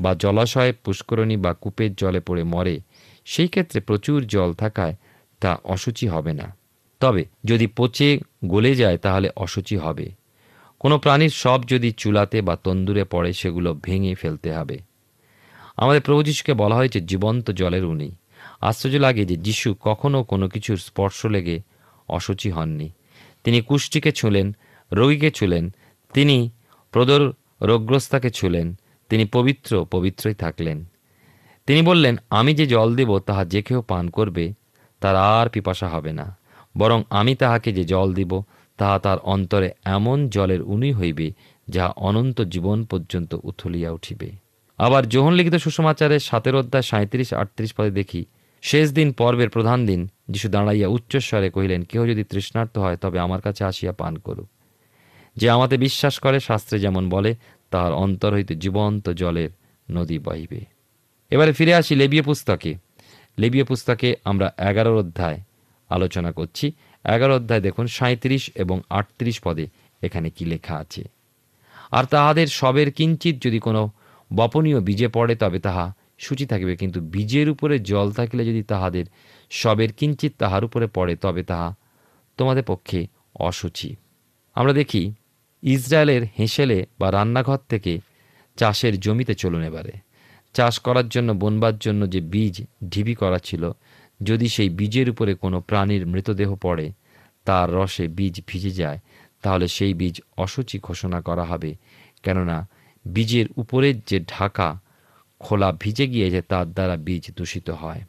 বা 0.00 0.14
জলাশয়ে 0.14 0.72
পুষ্করণী 0.72 1.36
বা 1.36 1.54
কূপের 1.54 1.94
জলে 1.94 2.20
পড়ে 2.20 2.42
মরে, 2.42 2.80
সেই 3.24 3.48
ক্ষেত্রে 3.48 3.80
প্রচুর 3.80 4.26
জল 4.26 4.52
থাকায় 4.52 4.96
তা 5.40 5.58
অসুচি 5.64 6.06
হবে 6.06 6.32
না। 6.32 6.56
তবে 7.00 7.24
যদি 7.44 7.66
পচে 7.66 8.20
গলে 8.44 8.74
যায়, 8.74 8.98
তাহলে 8.98 9.30
অসুচি 9.36 9.76
হবে। 9.76 10.12
কোনো 10.80 10.98
প্রাণীর 10.98 11.28
সব 11.28 11.62
যদি 11.68 11.92
চুলাতে 11.92 12.42
বা 12.42 12.56
তন্দুরে 12.56 13.04
পড়ে, 13.04 13.32
সেগুলো 13.32 13.74
ভেঙে 13.74 14.14
ফেলতে 14.14 14.52
হবে। 14.52 14.87
আমাদের 15.78 16.02
প্রভু 16.02 16.22
যিশুকে 16.22 16.54
বলা 16.54 16.76
হয়েছে 16.76 17.00
জীবন্ত 17.00 17.50
জলের 17.50 17.84
উনি। 17.84 18.14
আশ্চর্য 18.60 18.96
লাগে 18.96 19.24
যে 19.24 19.36
যিশু 19.36 19.74
কখনও 19.80 20.22
কোনো 20.22 20.48
কিছুর 20.48 20.76
স্পর্শ 20.76 21.26
লেগে 21.26 21.60
অসুচি 22.08 22.50
হননি। 22.50 22.90
তিনি 23.44 23.60
কুষ্টিকে 23.60 24.12
ছুঁলেন, 24.12 24.56
রোগীকে 24.92 25.30
ছুলেন, 25.30 25.70
তিনি 26.14 26.50
প্রদর 26.92 27.32
রোগগ্রস্তাকে 27.62 28.30
ছুলেন, 28.30 28.74
তিনি 29.08 29.24
পবিত্র 29.24 29.86
পবিত্রই 29.90 30.34
থাকলেন। 30.34 30.84
তিনি 31.66 31.82
বললেন, 31.82 32.16
আমি 32.30 32.54
যে 32.54 32.66
জল 32.66 32.96
দেব, 32.96 33.18
তাহা 33.18 33.44
যে 33.44 33.62
কেউ 33.62 33.82
পান 33.82 34.10
করবে, 34.10 34.52
তার 35.00 35.16
আর 35.16 35.48
পিপাসা 35.48 35.88
হবে 35.88 36.12
না। 36.12 36.36
বরং 36.78 37.02
আমি 37.10 37.34
তাহাকে 37.34 37.72
যে 37.72 37.84
জল 37.84 38.14
দিব, 38.14 38.42
তাহা 38.76 38.98
তার 38.98 39.18
অন্তরে 39.18 39.70
এমন 39.84 40.28
জলের 40.28 40.62
উনি 40.62 40.92
হইবে, 40.92 41.32
যাহা 41.68 41.88
অনন্ত 41.88 42.40
জীবন 42.40 42.84
পর্যন্ত 42.84 43.36
উথলিয়া 43.42 43.90
উঠিবে। 43.90 44.47
আবার 44.78 45.08
যোহন 45.08 45.32
লিখিত 45.32 45.54
সুষমাচারের 45.54 46.20
সাতের 46.20 46.54
অধ্যায় 46.54 46.82
সাঁত্রিশ, 46.82 47.32
আটত্রিশ 47.32 47.74
পদে 47.74 47.90
দেখি, 47.90 48.24
শেষ 48.62 48.92
দিন 48.92 49.12
পর্বের 49.12 49.48
প্রধান 49.48 49.86
দিন। 49.86 50.08
যিশু 50.28 50.48
দাঁড়াইয়া 50.48 50.88
উচ্চস্বরে 50.88 51.50
কহিলেন 51.50 51.82
কেউ 51.82 52.06
যদি 52.06 52.24
তৃষ্ণার্ত 52.24 52.78
হয়, 52.78 52.96
তবে 52.96 53.18
আমার 53.18 53.40
কাছে 53.40 53.64
আসিয়া 53.64 53.92
পান 53.92 54.16
করুক। 54.16 54.48
যে 55.36 55.50
আমাতে 55.50 55.76
বিশ্বাস 55.76 56.18
করে, 56.18 56.40
শাস্ত্রে 56.40 56.78
যেমন 56.78 57.08
বলে, 57.08 57.34
তাহার 57.70 57.92
অন্তর 57.92 58.32
হইতে 58.32 58.54
জীবন্ত 58.54 59.08
জলের 59.10 59.50
নদী 59.90 60.18
বহিবে। 60.18 60.64
এবারে 61.30 61.52
ফিরে 61.52 61.74
আসি 61.74 61.94
লেবীয় 61.94 62.22
পুস্তকে। 62.22 62.74
লেবীয় 63.38 63.64
পুস্তকে 63.64 64.16
আমরা 64.24 64.52
এগারো 64.58 64.98
অধ্যায় 64.98 65.40
আলোচনা 65.88 66.32
করছি। 66.32 66.72
এগারো 67.04 67.36
অধ্যায় 67.36 67.60
দেখুন 67.60 67.86
সাঁত্রিশ 67.86 68.50
এবং 68.54 68.80
আটত্রিশ 68.90 69.40
পদে 69.40 69.66
এখানে 70.02 70.30
কি 70.30 70.44
লেখা 70.44 70.76
আছে। 70.76 71.04
আর 71.90 72.04
তাহাদের 72.04 72.46
সবের 72.46 72.92
কিঞ্চিত 72.92 73.42
যদি 73.42 73.58
কোনো 73.58 73.90
বপনীয় 74.36 74.80
বীজে 74.80 75.08
পড়ে 75.08 75.34
তবে 75.34 75.58
তাহা 75.58 75.94
সূচি 76.18 76.46
থাকিবে, 76.46 76.76
কিন্তু 76.76 77.00
বীজের 77.00 77.50
উপরে 77.50 77.78
জল 77.78 78.10
থাকিলে 78.12 78.44
যদি 78.44 78.62
তাহাদের 78.62 79.04
সবের 79.50 79.92
কিঞ্চিত 79.92 80.32
তাহার 80.38 80.64
উপরে 80.64 80.86
পড়ে, 80.86 81.16
তবে 81.16 81.42
তাহা 81.42 81.74
তোমাদের 82.36 82.64
পক্ষে 82.64 83.06
অসুচি। 83.34 83.96
আমরা 84.54 84.72
দেখি, 84.72 85.12
ইসরায়েলের 85.62 86.22
হেঁসেলে 86.38 86.86
বা 86.98 87.10
রান্নাঘর 87.12 87.58
থেকে 87.68 88.00
চাষের 88.56 89.00
জমিতে 89.00 89.34
চলুন 89.34 89.62
এবারে। 89.62 89.92
চাষ 90.54 90.78
করার 90.78 91.08
জন্য, 91.08 91.32
বনবার 91.32 91.78
জন্য 91.78 92.10
যে 92.10 92.20
বীজ 92.20 92.62
ঢিবি 92.88 93.14
করা 93.14 93.38
ছিল, 93.38 93.70
যদি 94.22 94.48
সেই 94.48 94.68
বীজের 94.68 95.10
উপরে 95.10 95.34
কোনো 95.34 95.60
প্রাণীর 95.60 96.06
মৃতদেহ 96.06 96.54
পড়ে, 96.54 96.92
তার 97.44 97.72
রসে 97.74 98.08
বীজ 98.08 98.42
ভিজে 98.46 98.70
যায়, 98.70 98.98
তাহলে 99.42 99.68
সেই 99.68 99.94
বীজ 99.94 100.20
অসুচি 100.36 100.78
ঘোষণা 100.78 101.20
করা 101.20 101.44
হবে। 101.44 101.74
কেননা 102.22 102.68
বীজের 103.14 103.46
উপরের 103.56 103.94
যে 104.06 104.20
ঢাকা 104.20 104.68
খোলা 105.40 105.72
ভিজে 105.80 106.06
গিয়েছে, 106.06 106.42
তার 106.42 106.72
দ্বারা 106.72 106.96
বীজ 106.96 107.24
দূষিত 107.36 107.70
হয়। 107.70 108.00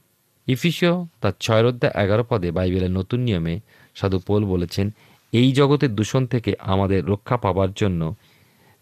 ইফিসিও 0.48 1.08
তার 1.22 1.32
ছয় 1.40 1.66
অধ্যায় 1.66 2.04
এগারো 2.04 2.24
পদে 2.30 2.52
বাইবেলের 2.52 2.92
নতুন 2.92 3.20
নিয়মে 3.20 3.60
সাধু 3.96 4.20
পোল 4.20 4.46
বলেছেন, 4.46 4.92
এই 5.34 5.52
জগতের 5.52 5.96
দূষণ 5.96 6.26
থেকে 6.26 6.56
আমাদের 6.60 7.06
রক্ষা 7.06 7.38
পাবার 7.38 7.74
জন্য 7.74 8.16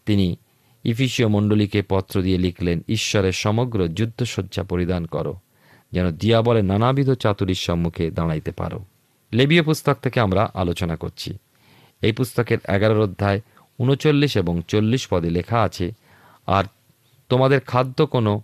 তিনি 0.05 0.35
ইফিসীয় 0.83 1.27
মণ্ডলীকে 1.27 1.83
পত্র 1.89 2.21
দিয়ে 2.21 2.37
লিখলেন, 2.37 2.81
ঈশ্বরের 2.87 3.31
সমগ্র 3.33 3.87
যুদ্ধসজ্জা 3.87 4.63
পরিধান 4.63 5.05
করো, 5.05 5.33
যেন 5.91 6.11
দিয়াবলে 6.11 6.61
নানাবিধ 6.61 7.09
চাতুরির 7.13 7.55
সম্মুখে 7.55 8.11
দাঁড়াইতে 8.11 8.51
পারো। 8.51 8.85
লেবীয় 9.33 9.63
পুস্তক 9.63 9.97
থেকে 10.01 10.19
আমরা 10.19 10.51
আলোচনা 10.53 10.95
করছি। 10.95 11.37
এই 12.01 12.11
পুস্তকের 12.11 12.57
এগারোর 12.67 12.99
অধ্যায় 12.99 13.41
উনচল্লিশ 13.79 14.37
এবং 14.37 14.61
চল্লিশ 14.67 15.07
পদে 15.07 15.29
লেখা 15.29 15.61
আছে 15.61 15.91
আর 16.47 16.63
তোমাদের 17.29 17.59
খাদ্য 17.59 18.05
কোনো 18.05 18.41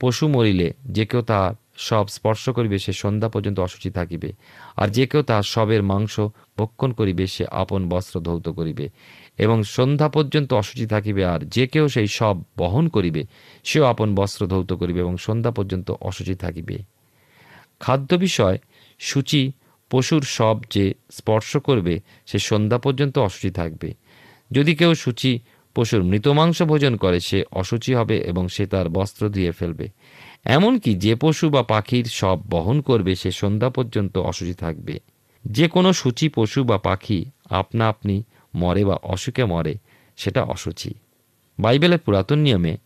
পশু 0.00 0.28
মরিলে 0.28 0.72
যে 0.84 1.06
কেউ 1.06 1.22
তাহার 1.22 1.54
সব 1.76 2.08
স্পর্শ 2.08 2.48
করিবে, 2.48 2.78
সে 2.78 2.92
সন্ধ্যা 2.92 3.28
পর্যন্ত 3.28 3.60
অসুচি 3.60 3.90
থাকিবে। 3.90 4.32
আর 4.76 4.88
যে 4.88 5.06
কেউ 5.06 5.22
তাহার 5.22 5.42
সবের 5.42 5.82
মাংস 5.82 6.20
ভক্ষণ 6.58 6.92
করিবে, 6.92 7.26
সে 7.26 7.46
আপন 7.46 7.88
বস্ত্র 7.88 8.20
ধৌত 8.20 8.48
করিবে। 8.48 8.90
এবং 9.38 9.62
সন্ধ্যা 9.62 10.08
পর্যন্ত 10.08 10.52
অসুচি 10.52 10.86
থাকিবে, 10.86 11.24
আর 11.24 11.40
যে 11.40 11.66
কেউ 11.66 11.88
সেই 11.88 12.06
সব 12.06 12.36
বহন 12.58 12.88
করিবে, 12.88 13.24
সেও 13.64 13.84
আপন 13.84 14.14
বস্ত্র 14.14 14.46
ধৌত 14.46 14.72
করিবে 14.72 15.00
এবং 15.00 15.16
সন্ধ্যা 15.16 15.50
পর্যন্ত 15.50 15.90
অসুচি 16.00 16.34
থাকিবে। 16.34 16.78
খাদ্য 17.80 18.14
বিষয়, 18.14 18.58
সূচি, 18.98 19.52
পশুর 19.90 20.22
সব 20.22 20.58
যে 20.70 20.94
স্পর্শ 21.12 21.56
করবে, 21.56 22.00
সে 22.26 22.38
সন্ধ্যা 22.38 22.78
পর্যন্ত 22.78 23.18
অসুচি 23.18 23.50
থাকবে। 23.50 23.94
যদি 24.52 24.76
কেউ 24.76 24.94
সূচি 24.94 25.40
পশুর 25.74 26.02
মৃত 26.02 26.28
মাংস 26.28 26.62
ভোজন 26.62 26.96
করে, 26.96 27.20
সে 27.20 27.44
অসুচি 27.52 27.94
হবে 27.94 28.18
এবং 28.18 28.48
সে 28.48 28.66
তার 28.66 28.88
বস্ত্র 28.88 29.28
ধুয়ে 29.28 29.50
ফেলবে। 29.50 29.88
এমনকি 30.44 30.94
যে 30.94 31.14
পশু 31.14 31.50
বা 31.50 31.62
পাখির 31.62 32.04
সব 32.04 32.38
বহন 32.50 32.80
করবে, 32.80 33.14
সে 33.14 33.30
সন্ধ্যা 33.30 33.70
পর্যন্ত 33.70 34.18
অসুচি 34.18 34.54
থাকবে। 34.54 35.00
যে 35.44 35.68
কোনো 35.68 35.92
সূচি 35.92 36.28
পশু 36.28 36.64
বা 36.64 36.78
পাখি 36.78 37.24
আপনা 37.50 37.88
আপনি 37.88 38.22
মরে 38.54 38.84
বা 38.84 38.94
অসুখে 38.94 39.44
মরে, 39.44 39.74
সেটা 40.16 40.42
অসুচি। 40.42 40.94
বাইবেলের 41.58 41.98
পুরাতন 41.98 42.38
নিয়মে 42.38 42.76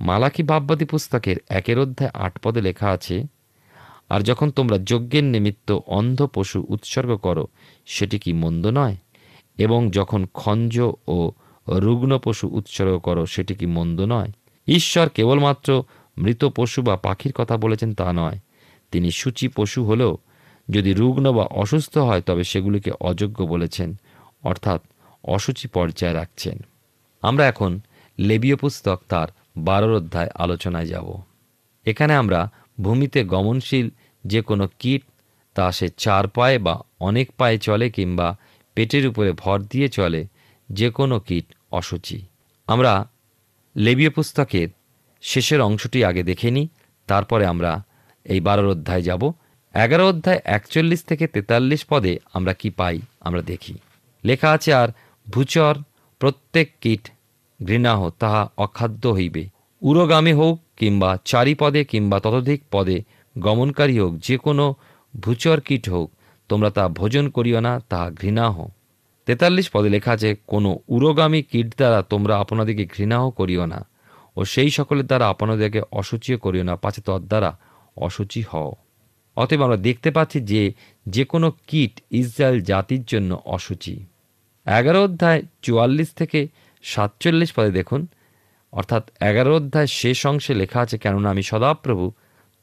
মালাকি 0.00 0.42
ভাববাদী 0.42 0.84
পুস্তকের 0.84 1.36
একের 1.48 1.78
অধ্যায় 1.78 2.10
আট 2.14 2.38
পদে 2.38 2.60
লেখা 2.60 2.88
আছে, 2.90 3.26
আর 4.08 4.20
যখন 4.20 4.50
তোমরা 4.50 4.78
যজ্ঞের 4.78 5.24
নিমিত্ত 5.24 5.78
অন্ধ 5.86 6.26
পশু 6.26 6.66
উৎসর্গ 6.68 7.16
করো, 7.16 7.46
সেটি 7.86 8.18
কি 8.18 8.32
মন্দ 8.32 8.66
নয়? 8.66 8.96
এবং 9.58 9.90
যখন 9.90 10.26
খঞ্জ 10.34 10.80
ও 11.06 11.32
রুগ্ন 11.70 12.18
পশু 12.18 12.48
উৎসর্গ 12.48 12.98
করো, 12.98 13.26
সেটি 13.26 13.54
কি 13.54 13.66
মন্দ 13.66 14.00
নয়? 14.00 14.30
ঈশ্বর 14.66 15.08
কেবলমাত্র 15.08 15.84
মৃত 16.18 16.44
পশু 16.44 16.82
বা 16.82 16.96
পাখির 16.96 17.32
কথা 17.32 17.56
বলেছেন 17.56 17.94
তা 17.94 18.12
নয়। 18.12 18.38
তিনি 18.92 19.10
সূচি 19.10 19.48
পশু 19.48 19.84
হলেও 19.84 20.18
যদি 20.70 20.92
রুগ্ন 20.92 21.32
বা 21.32 21.44
অসুস্থ 21.44 21.98
হয়, 21.98 22.20
তবে 22.20 22.44
সেগুলিকে 22.44 22.90
অযোগ্য 23.00 23.44
বলেছেন, 23.44 23.94
অর্থাৎ 24.42 24.82
অসুচি 25.24 25.68
পর্যায়ে 25.68 26.14
রাখছেন। 26.14 26.58
আমরা 27.22 27.48
এখন 27.48 27.80
লেবীয় 28.18 28.56
পুস্তক 28.56 29.00
তার 29.08 29.28
বারোর 29.56 29.96
অধ্যায় 29.96 30.28
আলোচনায় 30.34 30.86
যাব। 30.86 31.20
এখানে 31.84 32.14
আমরা 32.14 32.50
ভূমিতে 32.80 33.24
গমনশীল 33.24 33.90
যে 34.26 34.42
কোনো 34.42 34.68
কীট, 34.78 35.02
তা 35.54 35.72
সে 35.72 35.88
চার 35.96 36.28
পায়ে 36.28 36.58
বা 36.58 36.80
অনেক 37.00 37.32
পায়ে 37.32 37.58
চলে 37.58 37.90
কিংবা 37.90 38.36
পেটের 38.74 39.06
উপরে 39.06 39.32
ভর 39.32 39.62
দিয়ে 39.62 39.88
চলে 39.88 40.26
যে 40.72 40.90
কোনো 40.90 41.20
কীট 41.20 41.44
অসুচি। 41.70 42.18
আমরা 42.66 43.08
লেবীয় 43.76 44.10
পুস্তকের 44.10 44.68
শেষের 45.22 45.60
অংশটি 45.60 46.04
আগে 46.04 46.22
দেখে 46.22 46.50
নিই, 46.50 46.68
তারপরে 47.06 47.46
আমরা 47.46 47.84
এই 48.24 48.40
বারোর 48.40 48.66
অধ্যায় 48.66 49.02
যাব। 49.02 49.32
এগারো 49.74 50.08
অধ্যায় 50.08 50.40
একচল্লিশ 50.44 51.02
থেকে 51.04 51.26
তেতাল্লিশ 51.26 51.84
পদে 51.84 52.18
আমরা 52.34 52.52
কি 52.52 52.70
পাই 52.70 53.00
আমরা 53.20 53.42
দেখি। 53.42 53.74
লেখা 54.24 54.50
আছে, 54.50 54.74
আর 54.74 54.88
ভূচর 55.32 55.74
প্রত্যেক 56.18 56.68
কীট 56.80 57.08
ঘৃণাহ, 57.64 58.10
তাহা 58.10 58.48
অখাদ্য 58.56 59.08
হইবে। 59.08 59.48
উরগামী 59.82 60.32
হোক 60.32 60.60
কিংবা 60.76 61.18
চারিপদে 61.24 61.84
কিংবা 61.84 62.20
ততোধিক 62.20 62.62
পদে 62.70 63.02
গমনকারী 63.38 63.98
হোক, 63.98 64.18
যে 64.18 64.38
কোনো 64.38 64.74
ভূচর 65.20 65.60
কীট 65.60 65.88
হোক, 65.88 66.10
তোমরা 66.48 66.70
তা 66.70 66.88
ভোজন 66.88 67.28
করিও 67.28 67.60
না, 67.60 67.80
তাহা 67.88 68.10
ঘৃণাহ। 68.10 68.68
তেতাল্লিশ 69.28 69.66
পদে 69.74 69.90
লেখা 69.96 70.12
আছে, 70.16 70.30
কোনো 70.52 70.70
উরোগামী 70.88 71.40
কীট 71.50 71.68
দ্বারা 71.78 72.00
তোমরা 72.12 72.34
আপনাদিকে 72.42 72.84
ঘৃণাও 72.94 73.28
করিও 73.30 73.64
না, 73.72 73.80
ও 74.36 74.40
সেই 74.44 74.70
সকলের 74.70 75.06
দ্বারা 75.06 75.26
আপনাদেরকে 75.32 75.80
অসুচিও 76.00 76.38
করিও 76.44 76.64
না, 76.68 76.74
পাছে 76.76 77.00
দ্বারা 77.30 77.50
অসুচি 78.06 78.42
হও। 78.50 78.70
অতএব 79.36 79.60
আমরা 79.62 79.78
দেখতে 79.88 80.10
পাচ্ছি 80.10 80.38
যে 80.52 80.62
যে 81.06 81.24
কোনো 81.24 81.48
কীট 81.68 81.94
ইসরায়েল 82.10 82.58
জাতির 82.70 83.02
জন্য 83.04 83.30
অসুচি। 83.56 83.94
এগারো 84.66 85.00
অধ্যায় 85.04 85.40
চুয়াল্লিশ 85.62 86.08
থেকে 86.20 86.40
সাতচল্লিশ 86.84 87.50
পদে 87.56 87.70
দেখুন, 87.70 88.00
অর্থাৎ 88.72 89.04
এগারো 89.20 89.50
অধ্যায় 89.56 89.88
শেষ 90.00 90.20
অংশে 90.26 90.52
লেখা 90.54 90.78
আছে, 90.80 90.96
কেননা 90.98 91.28
আমি 91.30 91.42
সদাপ্রভু, 91.42 92.04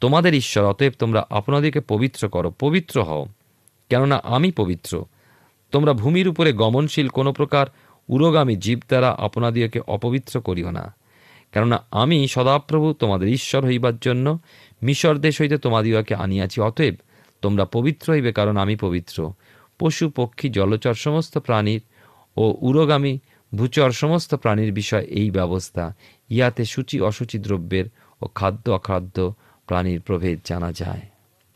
তোমাদের 0.01 0.33
ঈশ্বর, 0.33 0.63
অতএব 0.71 0.93
তোমরা 1.01 1.21
আপনাদেরকে 1.29 1.81
পবিত্র 1.91 2.21
করো, 2.29 2.49
পবিত্র 2.63 2.95
হও, 3.03 3.23
কেননা 3.89 4.17
আমি 4.35 4.51
পবিত্র 4.51 4.93
তোমরা 5.75 5.93
ভূমির 5.93 6.27
উপরে 6.27 6.53
গমনশীল 6.53 7.07
কোনো 7.07 7.33
প্রকার 7.33 7.67
উরগামী 8.09 8.55
জীব 8.55 8.79
দ্বারা 8.87 9.09
আপনাদিওকে 9.09 9.79
অপবিত্র 9.79 10.41
করিও 10.41 10.71
না। 10.71 10.95
কেননা 11.51 11.83
আমি 11.91 12.27
সদাপ্রভু 12.27 12.93
তোমাদের 12.93 13.27
ঈশ্বর 13.27 13.65
হইবার 13.65 13.97
জন্য 13.97 14.39
মিশর 14.83 15.17
দেশ 15.17 15.41
হইতে 15.41 15.57
তোমাদিওকে 15.57 16.15
আনিয়াছি, 16.15 16.61
অতএব 16.61 16.95
তোমরা 17.41 17.65
পবিত্র 17.65 18.13
হইবে 18.13 18.31
কারণ 18.31 18.57
আমি 18.57 18.75
পবিত্র। 18.75 19.33
পশু, 19.79 20.09
পক্ষী, 20.15 20.49
জলচর 20.49 20.93
সমস্ত 20.93 21.37
প্রাণীর 21.37 21.81
ও 22.37 22.57
উরগামী 22.61 23.19
ভূচর 23.55 23.91
সমস্ত 23.91 24.35
প্রাণীর 24.35 24.73
বিষয় 24.73 25.03
এই 25.03 25.31
ব্যবস্থা। 25.31 25.93
ইহাতে 26.29 26.65
সূচি, 26.65 27.01
অসুচি 27.01 27.39
দ্রব্যের 27.39 27.85
ও 28.21 28.27
খাদ্য, 28.35 28.71
অখাদ্য 28.71 29.33
প্রাণীর 29.67 30.01
প্রভেদ 30.01 30.39
জানা 30.45 30.71
যায়। 30.71 31.01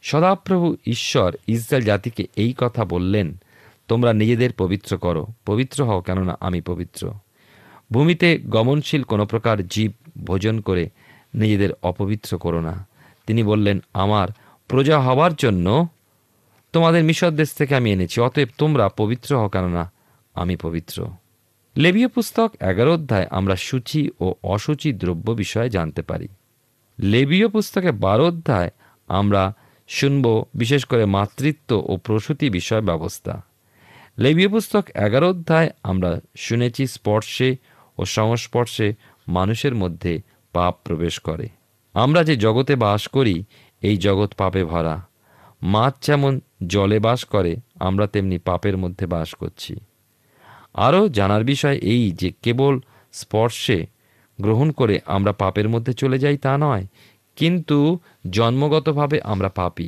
সদাপ্রভু 0.01 0.75
ঈশ্বর 0.85 1.35
ইসরায়েল 1.47 1.85
জাতিকে 1.85 2.23
এই 2.35 2.53
কথা 2.57 2.85
বললেন 2.85 3.41
তোমরা 3.89 4.11
নিজেদের 4.13 4.51
পবিত্র 4.53 4.91
করো, 4.97 5.23
পবিত্র 5.45 5.77
হও 5.85 6.01
কেননা 6.01 6.37
আমি 6.39 6.61
পবিত্র। 6.61 7.01
ভূমিতে 7.91 8.27
গমনশীল 8.37 9.03
কোনো 9.03 9.23
প্রকার 9.25 9.67
জীব 9.67 9.91
ভোজন 10.25 10.55
করে 10.61 10.89
নিজেদের 11.33 11.71
অপবিত্র 11.83 12.31
করো 12.37 12.59
না। 12.61 12.87
তিনি 13.27 13.41
বললেন, 13.43 13.77
আমার 13.93 14.27
প্রজা 14.67 14.97
হওয়ার 14.99 15.33
জন্য 15.33 15.87
তোমাদের 16.73 17.03
মিশর 17.03 17.31
দেশ 17.31 17.49
থেকে 17.53 17.75
আমি 17.75 17.89
এনেছি, 17.91 18.21
অতএব 18.21 18.49
তোমরা 18.57 18.85
পবিত্র 18.89 19.29
হও 19.39 19.49
কেননা 19.49 19.91
আমি 20.33 20.55
পবিত্র। 20.55 20.97
লেবীয় 21.77 22.07
পুস্তক 22.07 22.49
এগারো 22.61 22.93
অধ্যায় 22.93 23.27
আমরা 23.31 23.55
সূচি 23.55 24.01
ও 24.19 24.27
অসুচি 24.43 24.89
দ্রব্য 24.93 25.31
বিষয়ে 25.31 25.69
জানতে 25.69 26.01
পারি। 26.01 26.27
লেবীয় 26.99 27.47
পুস্তকে 27.47 27.91
বারো 27.91 28.25
অধ্যায় 28.27 28.69
আমরা 29.07 29.43
শুনব, 29.87 30.25
বিশেষ 30.55 30.81
করে 30.85 31.05
মাতৃত্ব 31.05 31.69
ও 31.87 31.97
প্রসূতি 31.97 32.49
বিষয় 32.49 32.81
ব্যবস্থা। 32.81 33.33
লেবীয় 34.23 34.49
পুস্তক 34.53 34.85
এগারো 35.05 35.27
অধ্যায়, 35.33 35.69
আমরা 35.83 36.11
শুনেছি 36.45 36.83
স্পর্শে 36.87 37.49
ও 37.97 38.01
সংস্পর্শে 38.17 38.87
মানুষের 39.27 39.73
মধ্যে 39.75 40.13
পাপ 40.53 40.73
প্রবেশ 40.85 41.15
করে। 41.19 41.47
আমরা 41.95 42.21
যে 42.29 42.35
জগতে 42.35 42.73
বাস 42.85 43.01
করি, 43.07 43.35
এই 43.81 43.95
জগৎ 43.97 44.31
পাপে 44.41 44.63
ভরা। 44.63 44.95
মাছ 45.73 45.93
যেমন 46.07 46.33
জলে 46.67 46.99
বাস 46.99 47.21
করে, 47.25 47.53
আমরা 47.87 48.05
তেমনি 48.07 48.37
পাপের 48.49 48.75
মধ্যে 48.77 49.05
বাস 49.05 49.29
করছি। 49.35 49.73
আরও 50.85 51.01
জানার 51.17 51.43
বিষয় 51.43 51.77
এই 51.93 52.03
যে 52.11 52.29
কেবল 52.43 52.73
স্পর্শে 53.13 53.79
গ্রহণ 54.39 54.67
করে 54.71 54.95
আমরা 55.15 55.31
পাপের 55.41 55.67
মধ্যে 55.69 55.93
চলে 55.93 56.17
যাই 56.23 56.37
তা 56.37 56.53
নয়, 56.57 56.85
কিন্তু 57.37 57.77
জন্মগতভাবে 58.29 59.17
আমরা 59.23 59.49
পাপি। 59.59 59.87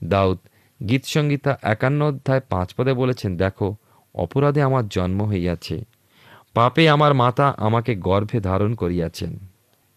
দাউদ 0.00 0.38
গীতসংগীতা 0.88 1.58
একান্ন 1.62 2.04
অধ্যায় 2.04 2.40
পাঁচ 2.40 2.74
পদে 2.74 2.92
বলেছেন, 2.92 3.36
দেখো, 3.36 3.76
অপরাধে 4.14 4.62
আমার 4.62 4.88
জন্ম 4.88 5.22
হইয়াছে। 5.22 5.84
পাপে 6.54 6.88
আমার 6.88 7.14
মাতা 7.14 7.54
আমাকে 7.56 7.94
গর্ভে 7.94 8.40
ধারণ 8.40 8.74
করিয়াছেন। 8.74 9.38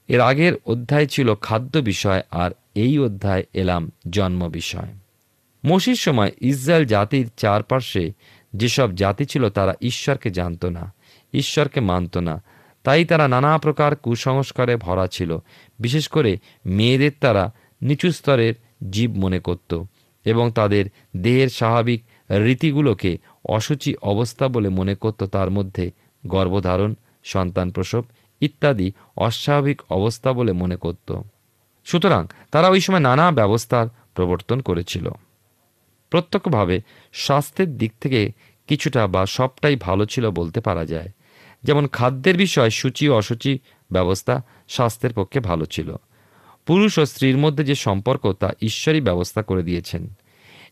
এর 0.07 0.21
আগের 0.21 0.53
অধ্যায় 0.65 1.05
ছিল 1.05 1.35
খাদ্য 1.35 1.79
বিষয়, 1.79 2.21
আর 2.31 2.51
এই 2.75 2.99
অধ্যায় 2.99 3.43
এলাম 3.53 3.91
জন্ম 4.09 4.49
বিষয়। 4.49 4.93
মসির 5.65 5.95
সময় 5.95 6.31
ইসরায়েল 6.41 6.85
জাতির 6.85 7.29
চারপাশে 7.37 8.11
যেসব 8.53 8.95
জাতি 8.95 9.25
ছিল, 9.25 9.49
তারা 9.49 9.73
ঈশ্বরকে 9.81 10.29
জানত 10.29 10.65
না, 10.65 10.93
ঈশ্বরকে 11.33 11.79
মানত 11.79 12.17
না। 12.17 12.43
তাই 12.83 13.05
তারা 13.05 13.27
নানা 13.27 13.57
প্রকার 13.57 13.95
কুসংস্কারে 13.95 14.75
ভরা 14.75 15.07
ছিল। 15.07 15.37
বিশেষ 15.79 16.07
করে 16.07 16.37
মেয়েদের 16.65 17.11
তারা 17.19 17.53
নিচু 17.81 18.11
স্তরের 18.11 18.53
জীব 18.91 19.17
মনে 19.17 19.39
করত। 19.39 19.83
এবং 20.25 20.51
তাদের 20.51 20.85
দেহের 21.17 21.49
স্বাভাবিক 21.49 22.03
রীতিগুলোকে 22.29 23.17
অসুচি 23.45 23.95
অবস্থা 24.01 24.47
বলে 24.47 24.69
মনে 24.69 24.95
করত 24.95 25.23
তার 25.23 25.51
মধ্যে 25.51 25.91
গর্ভধারণ, 26.27 26.93
সন্তান 27.23 27.71
প্রসব 27.71 28.03
ইত্যাদি 28.41 28.91
অস্বাভাবিক 29.17 29.81
অবস্থা 29.89 30.33
বলে 30.33 30.51
মনে 30.51 30.75
করত। 30.75 31.21
সুতরাং 31.85 32.27
তারা 32.51 32.69
ওই 32.69 32.79
সময় 32.79 32.99
নানা 32.99 33.31
ব্যবস্থার 33.31 33.87
প্রবর্তন 34.13 34.59
করেছিল। 34.59 35.09
প্রত্যক্ষভাবে 36.09 36.81
স্বাস্থ্যের 37.13 37.77
দিক 37.77 37.93
থেকে 38.01 38.31
কিছুটা 38.67 39.07
বা 39.07 39.25
সবটাই 39.25 39.75
ভালো 39.75 40.05
ছিল 40.05 40.31
বলতে 40.31 40.61
পারা 40.61 40.85
যায়। 40.85 41.09
যেমন 41.63 41.87
খাদ্যের 41.87 42.37
বিষয় 42.37 42.69
সূচি 42.69 43.09
অসুচি 43.09 43.59
ব্যবস্থা 43.91 44.41
স্বাস্থ্যের 44.69 45.13
পক্ষে 45.13 45.39
ভালো 45.39 45.65
ছিল। 45.65 45.95
পুরুষ 46.65 46.99
ও 46.99 47.05
স্ত্রীর 47.05 47.37
মধ্যে 47.37 47.63
যে 47.63 47.75
সম্পর্ক, 47.75 48.33
তা 48.39 48.53
ঈশ্বরই 48.61 49.01
ব্যবস্থা 49.01 49.41
করে 49.41 49.63
দিয়েছেন। 49.63 50.13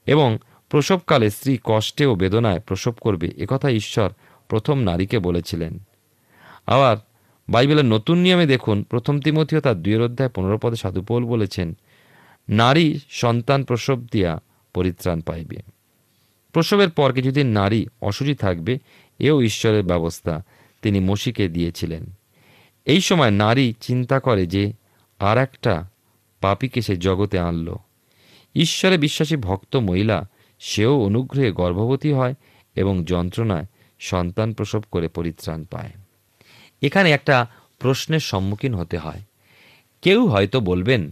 এবং 0.06 0.38
প্রসবকালে 0.69 1.30
স্ত্রী 1.30 1.58
কষ্টে 1.63 2.06
ও 2.06 2.15
বেদনায় 2.15 2.60
প্রসব 2.60 2.91
করবে 2.91 3.32
একথা 3.38 3.69
ঈশ্বর 3.69 4.10
প্রথম 4.47 4.80
নারীকে 4.80 5.19
বলেছিলেন। 5.19 5.80
আবার 6.67 6.97
বাইবেলের 7.49 7.86
নতুন 7.86 8.17
নিয়মে 8.17 8.45
দেখুন, 8.45 8.84
প্রথম 8.84 9.19
তিমথিও 9.19 9.60
তার 9.60 9.82
দুয়ের 9.82 10.01
অধ্যায় 10.01 10.30
পনেরো 10.30 10.58
পদে 10.58 10.75
সাধুপৌল 10.75 11.25
বলেছেন, 11.25 11.77
নারী 12.49 12.99
সন্তান 13.10 13.63
প্রসব 13.63 14.06
দিয়া 14.12 14.41
পরিত্রাণ 14.73 15.21
পাইবে। 15.21 15.58
প্রসবের 16.54 16.89
পর 16.89 17.13
কিছুদিন 17.13 17.47
নারী 17.47 17.86
অসুচি 18.01 18.36
থাকবে, 18.36 18.80
এও 19.19 19.41
ঈশ্বরের 19.41 19.84
ব্যবস্থা 19.84 20.43
তিনি 20.82 20.99
মসিকে 20.99 21.47
দিয়েছিলেন। 21.47 22.12
এই 22.86 23.01
সময় 23.01 23.32
নারী 23.32 23.73
চিন্তা 23.82 24.19
করে 24.19 24.45
যে 24.45 24.73
আর 25.21 25.38
একটা 25.38 25.89
পাপিকে 26.41 26.81
সে 26.81 26.97
জগতে 26.97 27.39
আনল। 27.39 27.75
ঈশ্বরে 28.55 28.97
বিশ্বাসী 28.97 29.36
ভক্ত 29.36 29.75
মহিলা, 29.75 30.29
সেও 30.60 31.01
অনুগ্রহে 31.01 31.51
গর্ভবতী 31.51 32.12
হয় 32.12 32.34
এবং 32.75 33.03
যন্ত্রণায় 33.05 33.65
সন্তান 33.99 34.53
প্রসব 34.53 34.81
করে 34.91 35.07
পরিত্রাণ 35.07 35.63
পায়। 35.63 35.91
এখানে 36.81 37.12
একটা 37.12 37.47
প্রশ্নের 37.79 38.19
সম্মুখীন 38.19 38.73
হতে 38.73 38.97
হয়। 38.97 39.21
কেউ 40.01 40.27
হয়তো 40.27 40.60
বলবেন, 40.60 41.12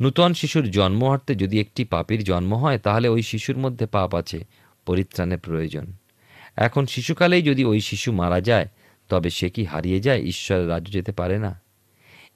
নূতন 0.00 0.34
শিশুর 0.34 0.70
জন্ম 0.70 1.04
অর্থে 1.04 1.34
যদি 1.34 1.60
একটি 1.60 1.84
পাপির 1.84 2.24
জন্ম 2.24 2.54
হয়, 2.54 2.78
তাহলে 2.78 3.08
ওই 3.08 3.22
শিশুর 3.22 3.56
মধ্যে 3.56 3.86
পাপ 3.86 4.14
আছে, 4.14 4.44
পরিত্রাণের 4.86 5.38
প্রয়োজন। 5.38 5.86
এখন 6.56 6.86
শিশুকালেই 6.86 7.42
যদি 7.42 7.64
ওই 7.64 7.80
শিশু 7.80 8.12
মারা 8.12 8.40
যায়, 8.40 8.66
তবে 9.08 9.30
সে 9.30 9.50
কি 9.50 9.64
হারিয়ে 9.64 10.00
যায়? 10.00 10.22
ঈশ্বরের 10.22 10.68
রাজ্য 10.68 10.92
যেতে 10.92 11.12
পারে 11.12 11.38
না। 11.38 11.60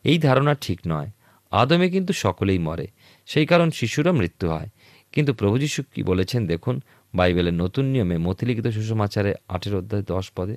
এই 0.05 0.19
ধারণা 0.19 0.55
ঠিক 0.55 0.81
নয়। 0.87 1.11
আদমে 1.51 1.90
কিন্তু 1.90 2.12
সকলেই 2.12 2.59
মরে। 2.59 2.87
সেই 3.27 3.47
কারণ 3.47 3.71
শিশুরও 3.71 4.12
মৃত্যু 4.12 4.49
হয়। 4.49 4.69
কিন্তু 5.12 5.35
প্রভু 5.35 5.59
যীশু 5.59 5.83
কি 5.95 6.03
বলেছেন 6.03 6.47
দেখুন, 6.47 6.81
বাইবেলের 7.14 7.55
নতুন 7.55 7.85
নিয়মে 7.85 8.19
মতিলিখিত 8.19 8.67
সুষমাচারে 8.67 9.35
আটের 9.49 9.75
অধ্যায় 9.75 10.03
দশ 10.03 10.31
পদে, 10.37 10.57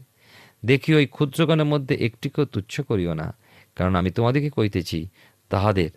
দেখি 0.66 0.96
ওই 0.96 1.06
ক্ষুদ্রগণের 1.06 1.66
মধ্যে 1.66 1.96
একটিকেও 1.96 2.46
তুচ্ছ 2.46 2.82
করিও 2.82 3.14
না, 3.14 3.36
কারণ 3.76 3.96
আমি 3.96 4.12
তোমাদেরকে 4.12 4.50
কইতেছি, 4.50 5.08
তাহাদের 5.50 5.90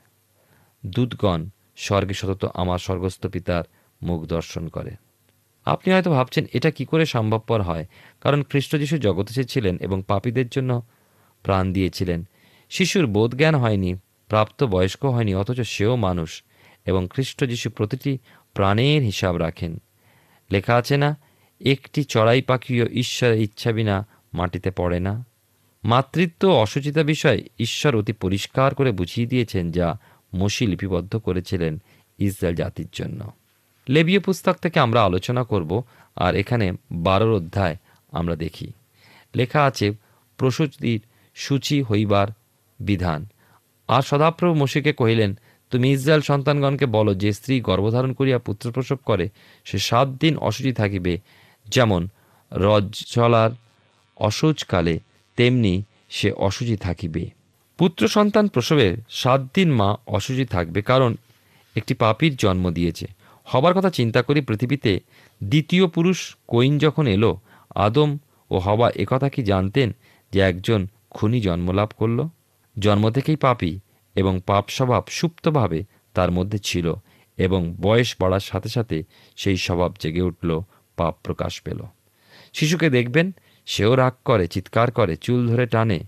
দূতগণ 0.87 1.49
স্বর্গে 1.77 2.15
সতত 2.15 2.51
আমার 2.55 2.79
স্বর্গস্থ 2.79 3.27
পিতার 3.27 3.65
মুখ 4.03 4.25
দর্শন 4.25 4.69
করে। 4.69 4.91
আপনি 5.65 5.95
হয়তো 5.95 6.11
ভাবছেন, 6.11 6.45
এটা 6.53 6.71
কি 6.71 6.85
করে 6.85 7.07
সম্ভবপর 7.07 7.63
হয়? 7.63 7.87
কারণ 8.21 8.43
খ্রিস্ট 8.43 8.77
যিশু 8.77 8.99
জগৎ 8.99 9.31
এসেছিলেন 9.31 9.79
এবং 9.81 10.03
পাপীদের 10.07 10.49
জন্য 10.49 10.83
প্রাণ 11.43 11.73
দিয়েছিলেন। 11.73 12.29
শিশুর 12.71 13.07
বোধজ্ঞান 13.07 13.55
হয়নি 13.55 13.95
প্রাপ্ত 14.29 14.65
বয়স্ক 14.65 15.05
হয়নি, 15.05 15.35
অথচ 15.35 15.61
সেও 15.61 15.97
মানুষ 15.97 16.43
এবং 16.87 17.09
খ্রিস্ট 17.11 17.45
যিশু 17.45 17.71
প্রতিটি 17.71 18.19
প্রাণের 18.55 19.03
হিসাব 19.03 19.37
রাখেন। 19.37 19.81
লেখা 20.53 20.77
আছে 20.77 20.97
না, 20.97 21.17
একটি 21.61 22.05
চড়াই 22.05 22.43
পাখিও 22.43 22.87
ঈশ্বরের 22.87 23.41
ইচ্ছা 23.41 23.73
বিনা 23.73 24.07
মাটিতে 24.35 24.71
পড়ে 24.71 25.01
না 25.01 25.25
মাতৃত্ব 25.85 26.49
অসুচিতা 26.49 27.03
বিষয় 27.03 27.43
ঈশ্বর 27.59 27.97
অতি 27.97 28.13
পরিষ্কার 28.13 28.75
করে 28.75 28.93
বুঝিয়ে 28.93 29.27
দিয়েছেন 29.27 29.71
যা 29.71 29.99
মসি 30.35 30.67
লিপিবদ্ধ 30.67 31.17
করেছিলেন 31.17 31.83
ইসরায়েল 32.19 32.57
জাতির 32.57 32.89
জন্য। 32.93 33.33
লেবীয় 33.89 34.21
পুস্তক 34.21 34.53
থেকে 34.53 34.81
আমরা 34.81 35.05
আলোচনা 35.05 35.45
করব 35.45 35.83
আর 36.17 36.35
এখানে 36.35 36.73
বারোর 36.93 37.33
অধ্যায় 37.33 37.77
আমরা 38.11 38.37
দেখি। 38.37 38.73
লেখা 39.37 39.65
আছে, 39.65 39.93
প্রসূতির 40.37 41.01
সূচি 41.35 41.83
হইবার 41.83 42.27
বিধান। 42.81 43.29
আর 43.88 44.03
সদাপ্রভু 44.03 44.55
মসিকে 44.55 44.93
কহিলেন, 44.93 45.38
তুমি 45.71 45.93
ইসরায়েল 45.93 46.23
সন্তানগণকে 46.23 46.87
বলো, 46.87 47.14
যে 47.14 47.33
স্ত্রী 47.33 47.61
গর্ভধারণ 47.61 48.12
করিয়া 48.12 48.38
পুত্র 48.38 48.73
প্রসব 48.73 48.97
করে, 48.97 49.29
সে 49.64 49.79
সাত 49.79 50.09
দিন 50.09 50.37
অসুচি 50.37 50.73
থাকিবে। 50.73 51.19
যেমন 51.66 52.09
রজ্জলার 52.53 53.51
অসৌচকালে 54.16 55.01
তেমনি 55.37 55.83
সে 56.11 56.33
অসুচি 56.33 56.77
থাকিবে। 56.77 57.31
পুত্র 57.79 58.09
সন্তান 58.09 58.49
প্রসবের 58.49 58.97
সাত 59.09 59.40
দিন 59.55 59.73
মা 59.73 59.97
অসুচি 60.07 60.45
থাকবে, 60.45 60.83
কারণ 60.83 61.16
একটি 61.77 61.95
পাপির 61.95 62.37
জন্ম 62.37 62.71
দিয়েছে। 62.71 63.07
হবার 63.45 63.75
কথা 63.75 63.90
চিন্তা 63.90 64.23
করি, 64.23 64.40
পৃথিবীতে 64.40 65.01
দ্বিতীয় 65.43 65.87
পুরুষ 65.87 66.37
কৈন 66.49 66.79
যখন 66.79 67.07
এলো, 67.07 67.40
আদম 67.75 68.19
ও 68.51 68.59
হবা 68.59 68.90
একথা 68.97 69.29
কি 69.29 69.43
জানতেন 69.43 69.93
যে 70.33 70.40
একজন 70.40 70.87
খুনি 71.11 71.40
জন্মলাভ 71.40 71.88
করল? 71.97 72.29
জন্ম 72.79 73.11
থেকেই 73.11 73.37
পাপি 73.37 73.81
এবং 74.15 74.41
পাপ 74.47 74.65
স্বভাব 74.69 75.03
সুপ্তভাবে 75.09 75.85
তার 76.15 76.31
মধ্যে 76.31 76.59
ছিল 76.59 76.95
এবং 77.37 77.75
বয়স 77.81 78.17
বাড়ার 78.21 78.41
সাথে 78.41 78.69
সাথে 78.69 79.03
সেই 79.37 79.57
স্বভাব 79.57 79.95
জেগে 80.01 80.23
উঠল, 80.23 80.61
পাপ 80.97 81.17
প্রকাশ 81.23 81.61
পেল। 81.61 81.83
শিশুকে 82.53 82.91
দেখবেন, 82.91 83.33
সেও 83.67 83.97
রাগ 83.97 84.13
করে, 84.25 84.47
চিৎকার 84.47 84.91
করে, 84.91 85.17
চুল 85.17 85.49
ধরে 85.49 85.67
টানে 85.67 86.01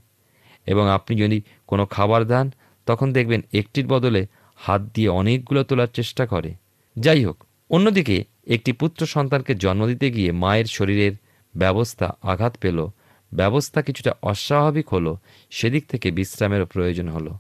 এবং 0.67 0.91
আপনি 0.91 1.17
যদি 1.17 1.43
কোনো 1.67 1.87
খাবার 1.87 2.25
দেন, 2.25 2.55
তখন 2.87 3.13
দেখবেন 3.13 3.41
একটির 3.53 3.87
বদলে 3.87 4.27
হাত 4.57 4.83
দিয়ে 4.83 5.09
অনেকগুলো 5.09 5.65
তোলার 5.65 5.89
চেষ্টা 5.93 6.27
করে। 6.27 6.55
যাই 6.99 7.25
হোক, 7.25 7.45
অন্যদিকে 7.71 8.25
একটি 8.47 8.73
পুত্র 8.73 9.07
সন্তানকে 9.07 9.55
জন্ম 9.55 9.87
দিতে 9.87 10.11
গিয়ে 10.11 10.33
মায়ের 10.33 10.65
শরীরের 10.65 11.13
ব্যবস্থা 11.57 12.17
আঘাত 12.23 12.57
পেল 12.57 12.87
ব্যবস্থা 13.35 13.83
কিছুটা 13.83 14.15
অস্বাভাবিক 14.23 14.89
হলো, 14.89 15.17
সেদিক 15.51 15.87
থেকে 15.87 16.11
বিশ্রামেরও 16.11 16.67
প্রয়োজন 16.67 17.09
হলো। 17.09 17.39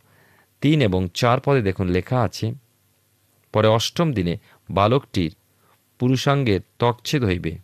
তিন 0.60 0.82
এবং 0.82 1.08
চার 1.14 1.40
পদে 1.40 1.62
দেখুন 1.62 1.88
লেখা 1.88 2.22
আছে, 2.22 2.54
পরে 3.52 3.68
অষ্টম 3.68 4.12
দিনে 4.12 4.36
বালকটির 4.70 5.34
পুরুষাঙ্গের 5.98 6.60
ত্বকছেদ 6.78 7.24
হইবে। 7.24 7.58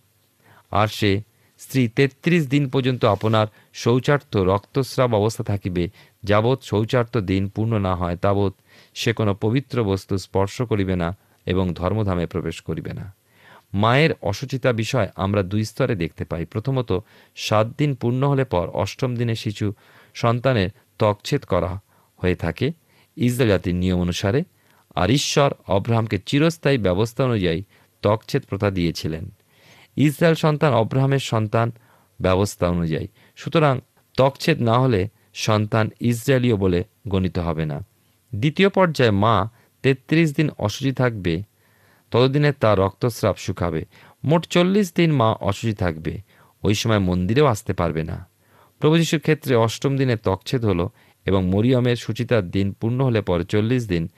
আর 0.71 0.89
সে 0.89 1.23
স্ত্রী 1.59 1.89
তেত্রিশ 1.89 2.49
দিন 2.49 2.69
পর্যন্ত 2.69 3.05
আপনার 3.05 3.47
শৌচার্থ 3.75 4.37
রক্তস্রাব 4.37 5.15
অবস্থা 5.15 5.45
থাকিবে, 5.45 5.89
যাবৎ 6.25 6.63
শৌচার্থ 6.63 7.17
দিন 7.17 7.49
পূর্ণ 7.49 7.79
না 7.79 7.95
হয়, 7.95 8.17
তাবৎ 8.17 8.53
সে 8.95 9.13
কোনো 9.13 9.35
পবিত্র 9.35 9.85
বস্তু 9.85 10.19
স্পর্শ 10.19 10.63
করিবে 10.63 10.97
না 10.97 11.17
এবং 11.47 11.75
ধর্মধামে 11.75 12.27
প্রবেশ 12.27 12.61
করিবে 12.61 12.93
না। 12.93 13.18
মায়ের 13.75 14.11
অসুচিতা 14.23 14.73
বিষয় 14.73 15.09
আমরা 15.17 15.43
দুই 15.43 15.65
স্তরে 15.65 15.97
দেখতে 15.97 16.25
পাই। 16.25 16.45
প্রথমত, 16.45 16.99
সাত 17.37 17.67
দিন 17.79 17.95
পূর্ণ 17.95 18.29
হলে 18.29 18.45
পর 18.45 18.69
অষ্টম 18.69 19.17
দিনে 19.17 19.35
শিশু 19.35 19.73
সন্তানের 20.15 20.71
ত্বকছেদ 20.99 21.45
করা 21.45 21.81
হয়ে 22.17 22.35
থাকে 22.35 22.73
ইসরায়েল 23.17 23.49
জাতির 23.49 23.75
নিয়ম 23.75 24.01
অনুসারে 24.01 24.45
আর 24.95 25.11
ঈশ্বর 25.11 25.55
অব্রাহামকে 25.67 26.19
চিরস্থায়ী 26.27 26.79
ব্যবস্থা 26.79 27.25
অনুযায়ী 27.25 27.63
ত্বকছেদ 28.03 28.43
প্রথা 28.49 28.71
দিয়েছিলেন। 28.71 29.31
ইসরায়েল 29.97 30.35
সন্তান 30.35 30.75
অব্রাহামের 30.75 31.19
সন্তান 31.19 31.73
ব্যবস্থা 32.21 32.69
অনুযায়ী। 32.69 33.07
সুতরাং 33.37 33.81
ত্বকছেদ 34.17 34.63
না 34.63 34.79
হলে 34.79 35.09
সন্তান 35.35 35.91
ইসরায়েলীয় 36.01 36.57
বলে 36.57 36.85
গণিত 37.09 37.39
হবে 37.39 37.65
না। 37.65 37.87
দ্বিতীয় 38.35 38.69
পর্যায়ে 38.69 39.11
মা 39.11 39.49
তেত্রিশ 39.83 40.37
দিন 40.37 40.51
অসুচি 40.59 40.93
থাকবে 40.93 41.43
ততদিনে 42.11 42.53
তার 42.53 42.79
রক্তস্রাব 42.79 43.37
শুকাবে। 43.37 43.85
মোট 44.25 44.47
চল্লিশ 44.47 44.93
দিন 44.97 45.13
মা 45.13 45.33
অসুচি 45.33 45.75
থাকবে। 45.75 46.21
ওই 46.63 46.75
সময় 46.75 46.99
মন্দিরেও 46.99 47.47
আসতে 47.47 47.73
পারবে 47.73 48.03
না। 48.05 48.29
প্রভু 48.79 48.99
যিশুর 48.99 49.21
ক্ষেত্রে 49.21 49.55
অষ্টম 49.55 49.97
দিনে 49.97 50.17
ত্বকছেদ 50.17 50.65
হলো 50.65 50.91
এবং 51.27 51.47
মরিয়মের 51.47 51.97
সুচিতার 51.97 52.51
দিন 52.51 52.73
পূর্ণ 52.73 53.05
হলে 53.05 53.21
পরে 53.21 53.45
চল্লিশ 53.45 53.89
দিন 53.89 54.09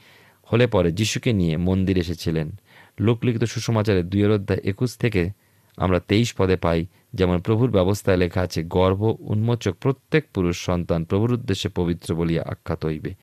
হলে 0.53 0.67
পরে 0.67 0.93
যিশুকে 0.93 1.33
নিয়ে 1.33 1.57
মন্দির 1.57 1.99
এসেছিলেন। 1.99 2.51
লোকলিখিত 3.01 3.45
সুসমাচারের 3.45 4.09
দুইয়ের 4.09 4.31
অধ্যায় 4.31 4.61
একুশ 4.65 4.97
থেকে 4.97 5.31
আমরা 5.77 6.01
তেইশ 6.01 6.35
পদে 6.35 6.57
পাই, 6.57 6.87
যেমন 7.15 7.39
প্রভুর 7.39 7.71
ব্যবস্থায় 7.71 8.17
লেখা 8.17 8.41
আছে, 8.41 8.63
গর্ভ, 8.63 9.17
উন্মোচক 9.21 9.75
প্রত্যেক 9.81 10.25
পুরুষ 10.35 10.65
সন্তান 10.65 11.05
প্রভুর 11.05 11.33
উদ্দেশ্যে 11.33 11.71
পবিত্র 11.71 12.15
বলিয়া 12.15 12.43
আখ্যাত 12.43 12.87
হইবে। 12.87 13.15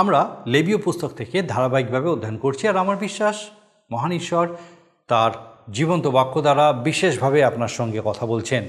আমরা 0.00 0.36
লেবীয় 0.46 0.78
পুস্তক 0.78 1.08
থেকে 1.08 1.42
ধারাবাহিকভাবে 1.42 2.08
অধ্যয়ন 2.08 2.36
করছি 2.36 2.68
আর 2.68 2.76
আমার 2.76 2.96
বিশ্বাস, 2.96 3.36
মহান 3.92 4.12
ঈশ্বর 4.12 4.48
তার 5.08 5.30
জীবন্ত 5.72 6.06
বাক্য 6.06 6.40
দ্বারা 6.40 6.72
বিশেষভাবে 6.72 7.44
আপনার 7.44 7.68
সঙ্গে 7.68 8.00
কথা 8.04 8.26
বলছেন। 8.26 8.64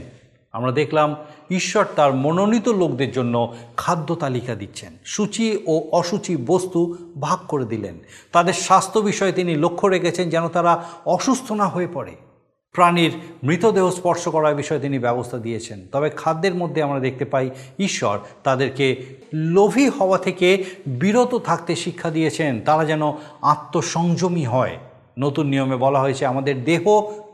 আমরা 0.51 0.71
দেখলাম 0.71 1.15
ঈশ্বর 1.49 1.85
তার 1.95 2.13
মনোনীত 2.13 2.69
লোকদের 2.69 3.11
জন্য 3.11 3.55
খাদ্য 3.77 4.15
তালিকা 4.15 4.55
দিচ্ছেন। 4.55 4.97
সূচি 5.05 5.63
ও 5.67 5.87
অসুচি 5.91 6.37
বস্তু 6.37 6.97
ভাগ 7.21 7.39
করে 7.47 7.65
দিলেন। 7.65 7.99
তাদের 8.31 8.53
স্বাস্থ্য 8.53 8.99
বিষয়ে 8.99 9.31
তিনি 9.31 9.55
লক্ষ্য 9.55 9.87
রেখেছেন 9.87 10.29
যেন 10.29 10.47
তারা 10.47 10.83
অসুস্থ 11.05 11.51
না 11.51 11.67
হয়ে 11.67 11.87
পড়ে। 11.93 12.28
প্রাণীর 12.73 13.11
মৃতদেহ 13.43 13.89
স্পর্শ 13.89 14.27
করার 14.27 14.55
বিষয়ে 14.55 14.79
তিনি 14.79 14.99
ব্যবস্থা 14.99 15.37
দিয়েছেন। 15.37 15.87
তবে 15.91 16.09
খাদ্যের 16.09 16.55
মধ্যে 16.55 16.83
আমরা 16.83 16.99
দেখতে 16.99 17.25
পাই 17.25 17.49
ঈশ্বর 17.79 18.19
তাদেরকে 18.43 19.05
লোভী 19.33 19.89
হওয়া 19.89 20.17
থেকে 20.17 20.63
বিরত 20.87 21.35
থাকতে 21.35 21.75
শিক্ষা 21.75 22.09
দিয়েছেন। 22.09 22.61
তারা 22.61 22.85
যেন 22.85 23.13
আত্মসংযমী 23.41 24.45
হয়। 24.45 24.77
নতুন 25.19 25.47
নিয়মে 25.47 25.75
বলা 25.75 26.01
হয়েছে, 26.01 26.25
আমাদের 26.25 26.63
দেহ 26.63 26.81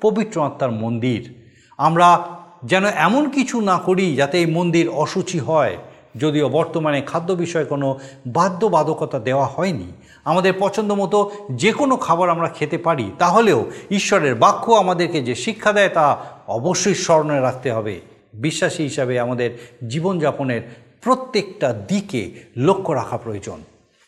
পবিত্র 0.02 0.46
আত্মার 0.46 0.72
মন্দির। 0.72 1.34
আমরা 1.78 2.28
যেন 2.66 2.86
এমন 2.86 3.30
কিছু 3.30 3.62
না 3.62 3.78
করি 3.78 4.16
যাতে 4.16 4.40
এই 4.40 4.46
মন্দির 4.46 4.90
অসুচি 4.90 5.40
হয়। 5.40 5.78
যদিও 6.18 6.50
বর্তমানে 6.50 7.02
খাদ্য 7.02 7.34
বিষয়ে 7.34 7.66
কোনো 7.66 8.00
বাধ্যবাধকতা 8.28 9.20
দেওয়া 9.20 9.46
হয়নি 9.46 9.92
আমাদের 10.26 10.54
পছন্দ 10.60 10.92
মতো 10.92 11.32
যে 11.52 11.72
কোনো 11.74 11.98
খাবার 11.98 12.30
আমরা 12.30 12.48
খেতে 12.48 12.78
পারি, 12.78 13.12
তাহলেও 13.20 13.66
ঈশ্বরের 13.92 14.36
বাক্য 14.36 14.72
আমাদেরকে 14.72 15.22
যে 15.22 15.36
শিক্ষা 15.36 15.74
দেয় 15.74 15.90
তা 15.90 16.26
অবশ্যই 16.48 16.94
স্মরণে 16.94 17.40
রাখতে 17.40 17.72
হবে। 17.72 18.02
বিশ্বাসী 18.34 18.84
হিসাবে 18.84 19.20
আমাদের 19.20 19.50
জীবনযাপনের 19.88 20.62
প্রত্যেকটা 21.02 21.74
দিকে 21.74 22.34
লক্ষ্য 22.58 22.94
রাখা 22.94 23.18
প্রয়োজন। 23.18 23.60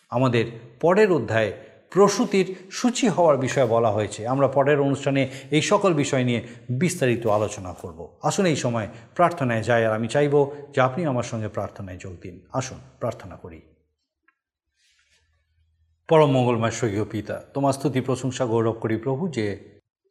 আমাদের 0.10 0.46
পরের 0.82 1.12
অধ্যায়ে 1.12 1.52
প্রসূতির 1.90 2.56
সূচি 2.72 3.08
হওয়ার 3.08 3.38
বিষয়ে 3.38 3.66
বলা 3.66 3.92
হয়েছে। 3.92 4.28
আমরা 4.28 4.48
পরের 4.48 4.80
অনুষ্ঠানে 4.80 5.28
এই 5.52 5.62
সকল 5.62 5.94
বিষয় 5.94 6.24
নিয়ে 6.24 6.42
বিস্তারিত 6.70 7.28
আলোচনা 7.28 7.74
করব। 7.74 8.08
আসুন 8.24 8.46
এই 8.46 8.56
সময় 8.56 8.88
প্রার্থনায় 9.16 9.64
যাই, 9.64 9.86
আর 9.86 9.94
আমি 9.94 10.08
চাইব 10.08 10.52
যে 10.76 10.82
আপনি 10.82 11.06
আমার 11.06 11.24
সঙ্গে 11.24 11.48
প্রার্থনায় 11.48 11.98
যোগ 11.98 12.14
দিন। 12.22 12.40
আসুন, 12.54 12.78
প্রার্থনা 13.00 13.36
করি। 13.36 13.62
পরম 16.10 16.30
মঙ্গলময় 16.32 16.76
স্বর্গীয় 16.78 17.06
পিতা 17.06 17.36
তোমার 17.54 17.74
স্তুতি 17.74 18.00
প্রশংসা 18.02 18.44
গৌরব 18.46 18.76
করি 18.80 18.96
প্রভু 18.98 19.24
যে 19.28 19.46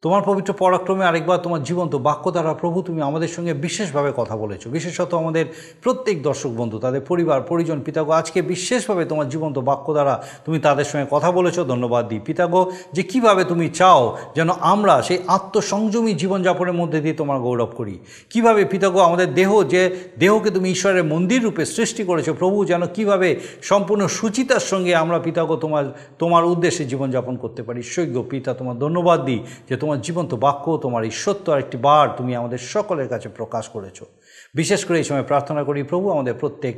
তোমার 0.01 0.21
পবিত্র 0.25 0.53
পরাক্রমে 0.53 1.05
আরেকবার 1.05 1.37
তোমার 1.37 1.63
জীবন্ত 1.63 1.93
বাক্য 1.95 2.25
দ্বারা 2.31 2.53
প্রভু, 2.53 2.81
তুমি 2.81 3.01
আমাদের 3.01 3.27
সঙ্গে 3.27 3.53
বিশেষভাবে 3.53 4.11
কথা 4.15 4.35
বলেছ। 4.37 4.67
বিশেষত 4.67 5.13
আমাদের 5.13 5.45
প্রত্যেক 5.83 6.17
দর্শক 6.23 6.49
বন্ধু, 6.49 6.79
তাদের 6.79 7.01
পরিবার, 7.01 7.39
পরিজন, 7.41 7.79
পিতাগো, 7.81 8.11
আজকে 8.11 8.41
বিশেষভাবে 8.41 9.05
তোমার 9.05 9.29
জীবন্ত 9.29 9.57
বাক্য 9.59 9.93
দ্বারা 9.93 10.23
তুমি 10.45 10.59
তাদের 10.59 10.85
সঙ্গে 10.85 11.07
কথা 11.11 11.31
বলেছ। 11.31 11.59
ধন্যবাদ 11.59 12.03
দিই 12.07 12.19
পিতাগো, 12.19 12.71
যে 12.93 13.03
কীভাবে 13.03 13.43
তুমি 13.43 13.69
চাও 13.69 14.17
যেন 14.35 14.49
আমরা 14.73 15.01
সেই 15.01 15.19
আত্মসংযমী 15.27 16.13
জীবনযাপনের 16.13 16.73
মধ্যে 16.73 16.99
দিয়ে 17.01 17.13
তোমার 17.13 17.39
গৌরব 17.39 17.71
করি। 17.75 17.95
কীভাবে 18.29 18.65
পিতাগো, 18.65 18.99
আমাদের 18.99 19.33
দেহ, 19.33 19.63
যে 19.63 19.81
দেহকে 20.19 20.49
তুমি 20.49 20.67
ঈশ্বরের 20.71 21.03
মন্দির 21.03 21.43
রূপে 21.43 21.63
সৃষ্টি 21.65 22.03
করেছ, 22.03 22.27
প্রভু 22.29 22.57
যেন 22.65 22.81
কীভাবে 22.87 23.29
সম্পূর্ণ 23.61 24.07
সুচিতার 24.07 24.63
সঙ্গে 24.71 24.95
আমরা 24.95 25.17
পিতাগো 25.19 25.55
তোমার 25.55 25.85
তোমার 26.19 26.43
উদ্দেশ্যে 26.45 26.83
জীবনযাপন 26.85 27.35
করতে 27.37 27.61
পারি। 27.63 27.81
সৈক্য 27.83 28.17
পিতা, 28.29 28.53
তোমার 28.53 28.77
ধন্যবাদ 28.79 29.19
দিই 29.25 29.41
যে 29.69 29.75
তোমার 29.87 30.05
জীবন্ত 30.09 30.31
বাক্য, 30.45 30.65
তোমার 30.85 31.01
এই 31.09 31.13
সত্য 31.23 31.45
আরেকটি 31.53 31.77
বার 31.87 32.07
তুমি 32.17 32.31
আমাদের 32.41 32.59
সকলের 32.73 33.07
কাছে 33.13 33.27
প্রকাশ 33.39 33.65
করেছ। 33.75 33.97
বিশেষ 34.59 34.81
করে 34.85 34.97
এই 35.01 35.07
সময় 35.09 35.25
প্রার্থনা 35.31 35.61
করি, 35.67 35.79
প্রভু, 35.91 36.05
আমাদের 36.15 36.35
প্রত্যেক 36.41 36.75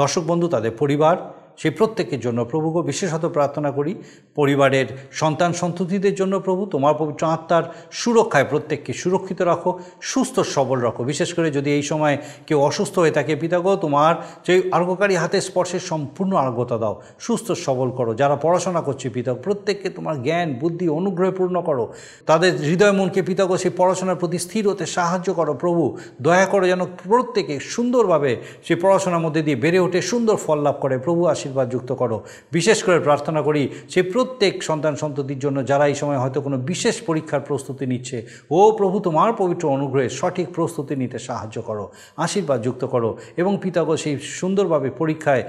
দর্শক 0.00 0.22
বন্ধু, 0.30 0.46
তাদের 0.54 0.72
পরিবার 0.82 1.16
সেই 1.58 1.70
প্রত্যেকের 1.70 2.20
জন্য 2.20 2.44
প্রভুকে 2.44 2.86
বিশেষত 2.86 3.26
প্রার্থনা 3.26 3.70
করি, 3.70 3.94
পরিবারের 4.34 4.86
সন্তান 5.12 5.52
সন্ততিদের 5.52 6.14
জন্য 6.14 6.40
প্রভু, 6.40 6.66
তোমার 6.66 6.94
পবিত্র 6.98 7.26
আত্মার 7.26 7.62
সুরক্ষায় 7.92 8.44
প্রত্যেককে 8.50 8.92
সুরক্ষিত 8.92 9.42
রাখো, 9.42 9.78
সুস্থ 10.02 10.40
সবল 10.40 10.78
রাখো। 10.78 11.04
বিশেষ 11.04 11.34
করে 11.34 11.50
যদি 11.50 11.70
এই 11.70 11.82
সময় 11.82 12.18
কেউ 12.46 12.60
অসুস্থ 12.60 12.98
হয়ে 12.98 13.10
থাকে 13.10 13.36
পিতাগো 13.36 13.76
তোমার 13.76 14.14
সেই 14.46 14.62
আর্গকারী 14.72 15.14
হাতে 15.14 15.40
স্পর্শের 15.40 15.80
সম্পূর্ণ 15.80 16.32
আর্গতা 16.32 16.78
দাও। 16.78 17.02
সুস্থ 17.18 17.52
সবল 17.52 17.90
করো। 17.90 18.14
যারা 18.14 18.36
পড়াশোনা 18.36 18.80
করছে 18.80 19.10
পিতাগ 19.10 19.36
প্রত্যেককে 19.42 19.88
তোমার 19.88 20.22
জ্ঞান, 20.22 20.54
বুদ্ধি, 20.54 20.88
অনুগ্রহে 20.88 21.30
পূর্ণ 21.30 21.60
করো। 21.60 21.92
তাদের 22.26 22.56
হৃদয় 22.56 22.92
মনকে 22.92 23.22
পিতাগো 23.22 23.56
সেই 23.56 23.70
পড়াশোনার 23.76 24.16
প্রতি 24.16 24.38
স্থির 24.38 24.68
হতে 24.68 24.86
সাহায্য 24.86 25.34
করো। 25.34 25.54
প্রভু, 25.54 25.96
দয়া 26.22 26.46
করো 26.46 26.66
যেন 26.66 26.84
প্রত্যেকে 26.84 27.60
সুন্দরভাবে 27.60 28.36
সেই 28.64 28.76
পড়াশোনার 28.76 29.20
মধ্যে 29.20 29.42
দিয়ে 29.42 29.56
বেড়ে 29.56 29.78
ওঠে, 29.78 30.02
সুন্দর 30.02 30.36
ফল 30.36 30.58
লাভ 30.62 30.74
করে। 30.80 30.98
প্রভু, 30.98 31.24
আশীর্বাদ 31.26 31.47
যুক্ত 31.72 31.90
করো। 32.00 32.16
বিশেষ 32.56 32.78
করে 32.86 32.98
প্রার্থনা 33.08 33.40
করি 33.48 33.62
সেই 33.92 34.04
প্রত্যেক 34.14 34.54
সন্তান 34.68 34.94
সন্ততির 35.02 35.40
জন্য 35.44 35.58
যারা 35.70 35.84
এই 35.92 35.96
সময় 36.00 36.20
হয়তো 36.22 36.38
কোনো 36.46 36.56
বিশেষ 36.70 36.96
পরীক্ষার 37.08 37.46
প্রস্তুতি 37.48 37.84
নিচ্ছে, 37.92 38.18
ও 38.56 38.58
প্রভু 38.78 38.96
তোমার 39.06 39.30
পবিত্র 39.40 39.64
অনুগ্রহে 39.76 40.08
সঠিক 40.20 40.46
প্রস্তুতি 40.56 40.94
নিতে 41.02 41.18
সাহায্য 41.28 41.56
করো, 41.68 41.84
আশীর্বাদ 42.24 42.58
যুক্ত 42.66 42.82
করো 42.94 43.10
এবং 43.40 43.52
পিতাগ 43.62 43.88
সেই 44.04 44.14
সুন্দরভাবে 44.40 44.88
পরীক্ষায় 45.00 45.42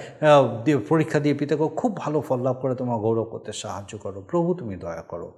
পরীক্ষা 0.92 1.20
দিয়ে 1.24 1.36
পিতাগ 1.40 1.62
খুব 1.80 1.92
ভালো 2.04 2.18
ফল 2.28 2.40
লাভ 2.48 2.56
করে 2.62 2.74
তোমার 2.82 2.98
গৌরব 3.06 3.28
করতে 3.34 3.52
সাহায্য 3.64 3.94
করো। 4.04 4.20
প্রভু 4.32 4.50
তুমি 4.60 4.76
দয়া 4.86 5.06
করো। 5.14 5.30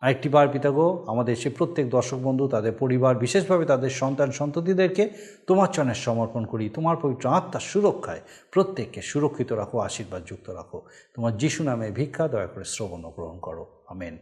আরেকটি 0.00 0.28
বার 0.28 0.48
পিতাগো, 0.48 1.04
আমাদের 1.08 1.36
সে 1.36 1.50
প্রত্যেক 1.50 1.90
দর্শক 1.90 2.16
বন্ধু, 2.16 2.48
তাদের 2.48 2.72
পরিবার, 2.72 3.16
বিশেষভাবে 3.16 3.66
তাদের 3.66 3.90
সন্তান, 3.90 4.30
সন্ততিদেরকে 4.30 5.08
তোমার 5.46 5.68
চরণে 5.68 5.94
সমর্পণ 5.94 6.44
করি। 6.44 6.68
তোমার 6.68 6.96
পবিত্র 7.02 7.28
আত্মার 7.28 7.60
সুরক্ষায় 7.60 8.20
প্রত্যেককে 8.52 9.02
সুরক্ষিত 9.02 9.52
রাখো, 9.52 9.78
আশীর্বাদ 9.78 10.22
যুক্ত 10.26 10.50
রাখো। 10.50 10.82
তোমার 11.14 11.36
যিশু 11.36 11.64
নামে 11.64 11.90
ভিক্ষা, 11.90 12.28
দয়া 12.28 12.46
করে 12.46 12.64
শ্রবণ 12.64 13.02
গ্রহণ 13.02 13.38
করো। 13.38 13.84
আমেন। 13.88 14.18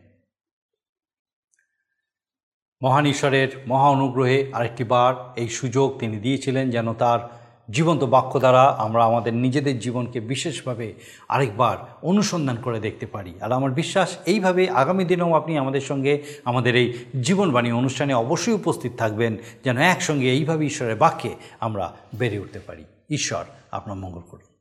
মহান 2.83 3.07
ঈশ্বরের 3.07 3.49
মহা 3.67 3.89
অনুগ্রহে 3.89 4.51
আরেকটি 4.53 4.85
বার 4.85 5.15
এই 5.37 5.49
সুযোগ 5.49 5.99
তিনি 5.99 6.17
দিয়েছিলেন 6.17 6.71
যেন 6.71 6.95
তার 6.95 7.46
জীবন্ত 7.71 8.05
বাক্য 8.05 8.39
দ্বারা 8.39 8.63
আমরা 8.63 9.05
আমাদের 9.05 9.35
নিজেদের 9.35 9.79
জীবনকে 9.79 10.21
বিশেষভাবে 10.21 10.95
আরেকবার 11.29 11.77
অনুসন্ধান 12.03 12.57
করে 12.57 12.81
দেখতে 12.81 13.07
পারি। 13.07 13.35
আর 13.41 13.53
আমার 13.53 13.71
বিশ্বাস, 13.71 14.17
এইভাবে 14.27 14.71
আগামী 14.71 15.05
দিনেও 15.05 15.35
আপনি 15.35 15.59
আমাদের 15.59 15.81
সঙ্গে 15.81 16.23
আমাদের 16.45 16.77
এই 16.77 16.99
জীবনবাণী 17.23 17.73
অনুষ্ঠানে 17.73 18.15
অবশ্যই 18.15 18.53
উপস্থিত 18.53 18.93
থাকবেন, 18.99 19.37
যেন 19.65 19.79
একসঙ্গে 19.79 20.33
এইভাবে 20.33 20.67
ঈশ্বরের 20.67 20.97
বাক্যে 20.97 21.35
আমরা 21.61 21.93
বেড়ে 22.15 22.39
উঠতে 22.39 22.59
পারি। 22.59 22.85
ঈশ্বর 23.11 23.45
আপনার 23.71 23.97
মঙ্গল 23.97 24.21
করুন। 24.21 24.57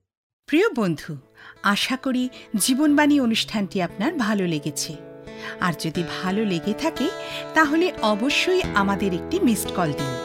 প্রিয় 0.45 0.69
বন্ধু, 0.75 1.17
আশা 1.63 1.97
করি 1.97 2.29
জীবনবাণী 2.55 3.19
অনুষ্ঠানটি 3.19 3.81
আপনার 3.81 4.13
ভালো 4.13 4.47
লেগেছে। 4.47 4.95
আর 5.59 5.73
যদি 5.79 6.03
ভালো 6.23 6.45
লেগে 6.45 6.73
থাকে, 6.73 7.09
তাহলে 7.53 7.91
অবশ্যই 8.01 8.61
আমাদের 8.75 9.13
একটি 9.13 9.39
মিসড 9.39 9.71
কল 9.75 9.91
দিন। 9.91 10.24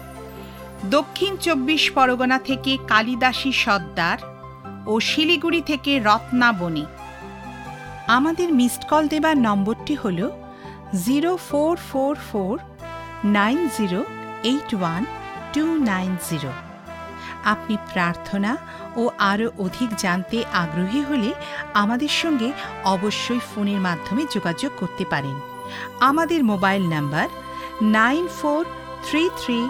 দক্ষিণ 0.89 1.37
চব্বিশ 1.37 1.91
পরগনা 1.91 2.39
থেকে 2.39 2.77
কালিদাসী 2.87 3.51
সর্দার 3.51 4.17
ও 4.87 4.99
শিলিগুড়ি 4.99 5.61
থেকে 5.61 5.99
রত্না 5.99 6.51
বণিক 6.51 6.87
আমাদের 8.07 8.53
মিসড 8.53 8.83
কল 8.89 9.07
দেবার 9.07 9.37
নম্বরটি 9.37 9.95
হল 9.95 10.29
zero 11.05 11.37
four 11.49 11.77
four 11.91 12.15
four 12.31 12.59
nine 13.23 13.69
zero 13.77 14.03
eight 14.43 14.75
one 14.75 15.05
two 15.53 15.63
nine 15.75 16.17
zero. 16.29 16.51
আপনি 17.43 17.77
প্রার্থনা 17.93 18.57
ও 18.95 19.09
আরও 19.17 19.47
অধিক 19.57 19.89
জানতে 19.97 20.43
আগ্রহী 20.53 21.01
হলে 21.01 21.33
আমাদের 21.73 22.09
সঙ্গে 22.09 22.51
অবশ্যই 22.83 23.39
ফোনের 23.39 23.79
মাধ্যমে 23.79 24.23
যোগাযোগ 24.31 24.71
করতে 24.79 25.05
পারেন। 25.05 25.35
আমাদের 25.99 26.43
mobile 26.43 26.89
number 26.89 27.27
nine 27.81 28.27
four 28.27 28.65
three 29.09 29.29
three 29.37 29.69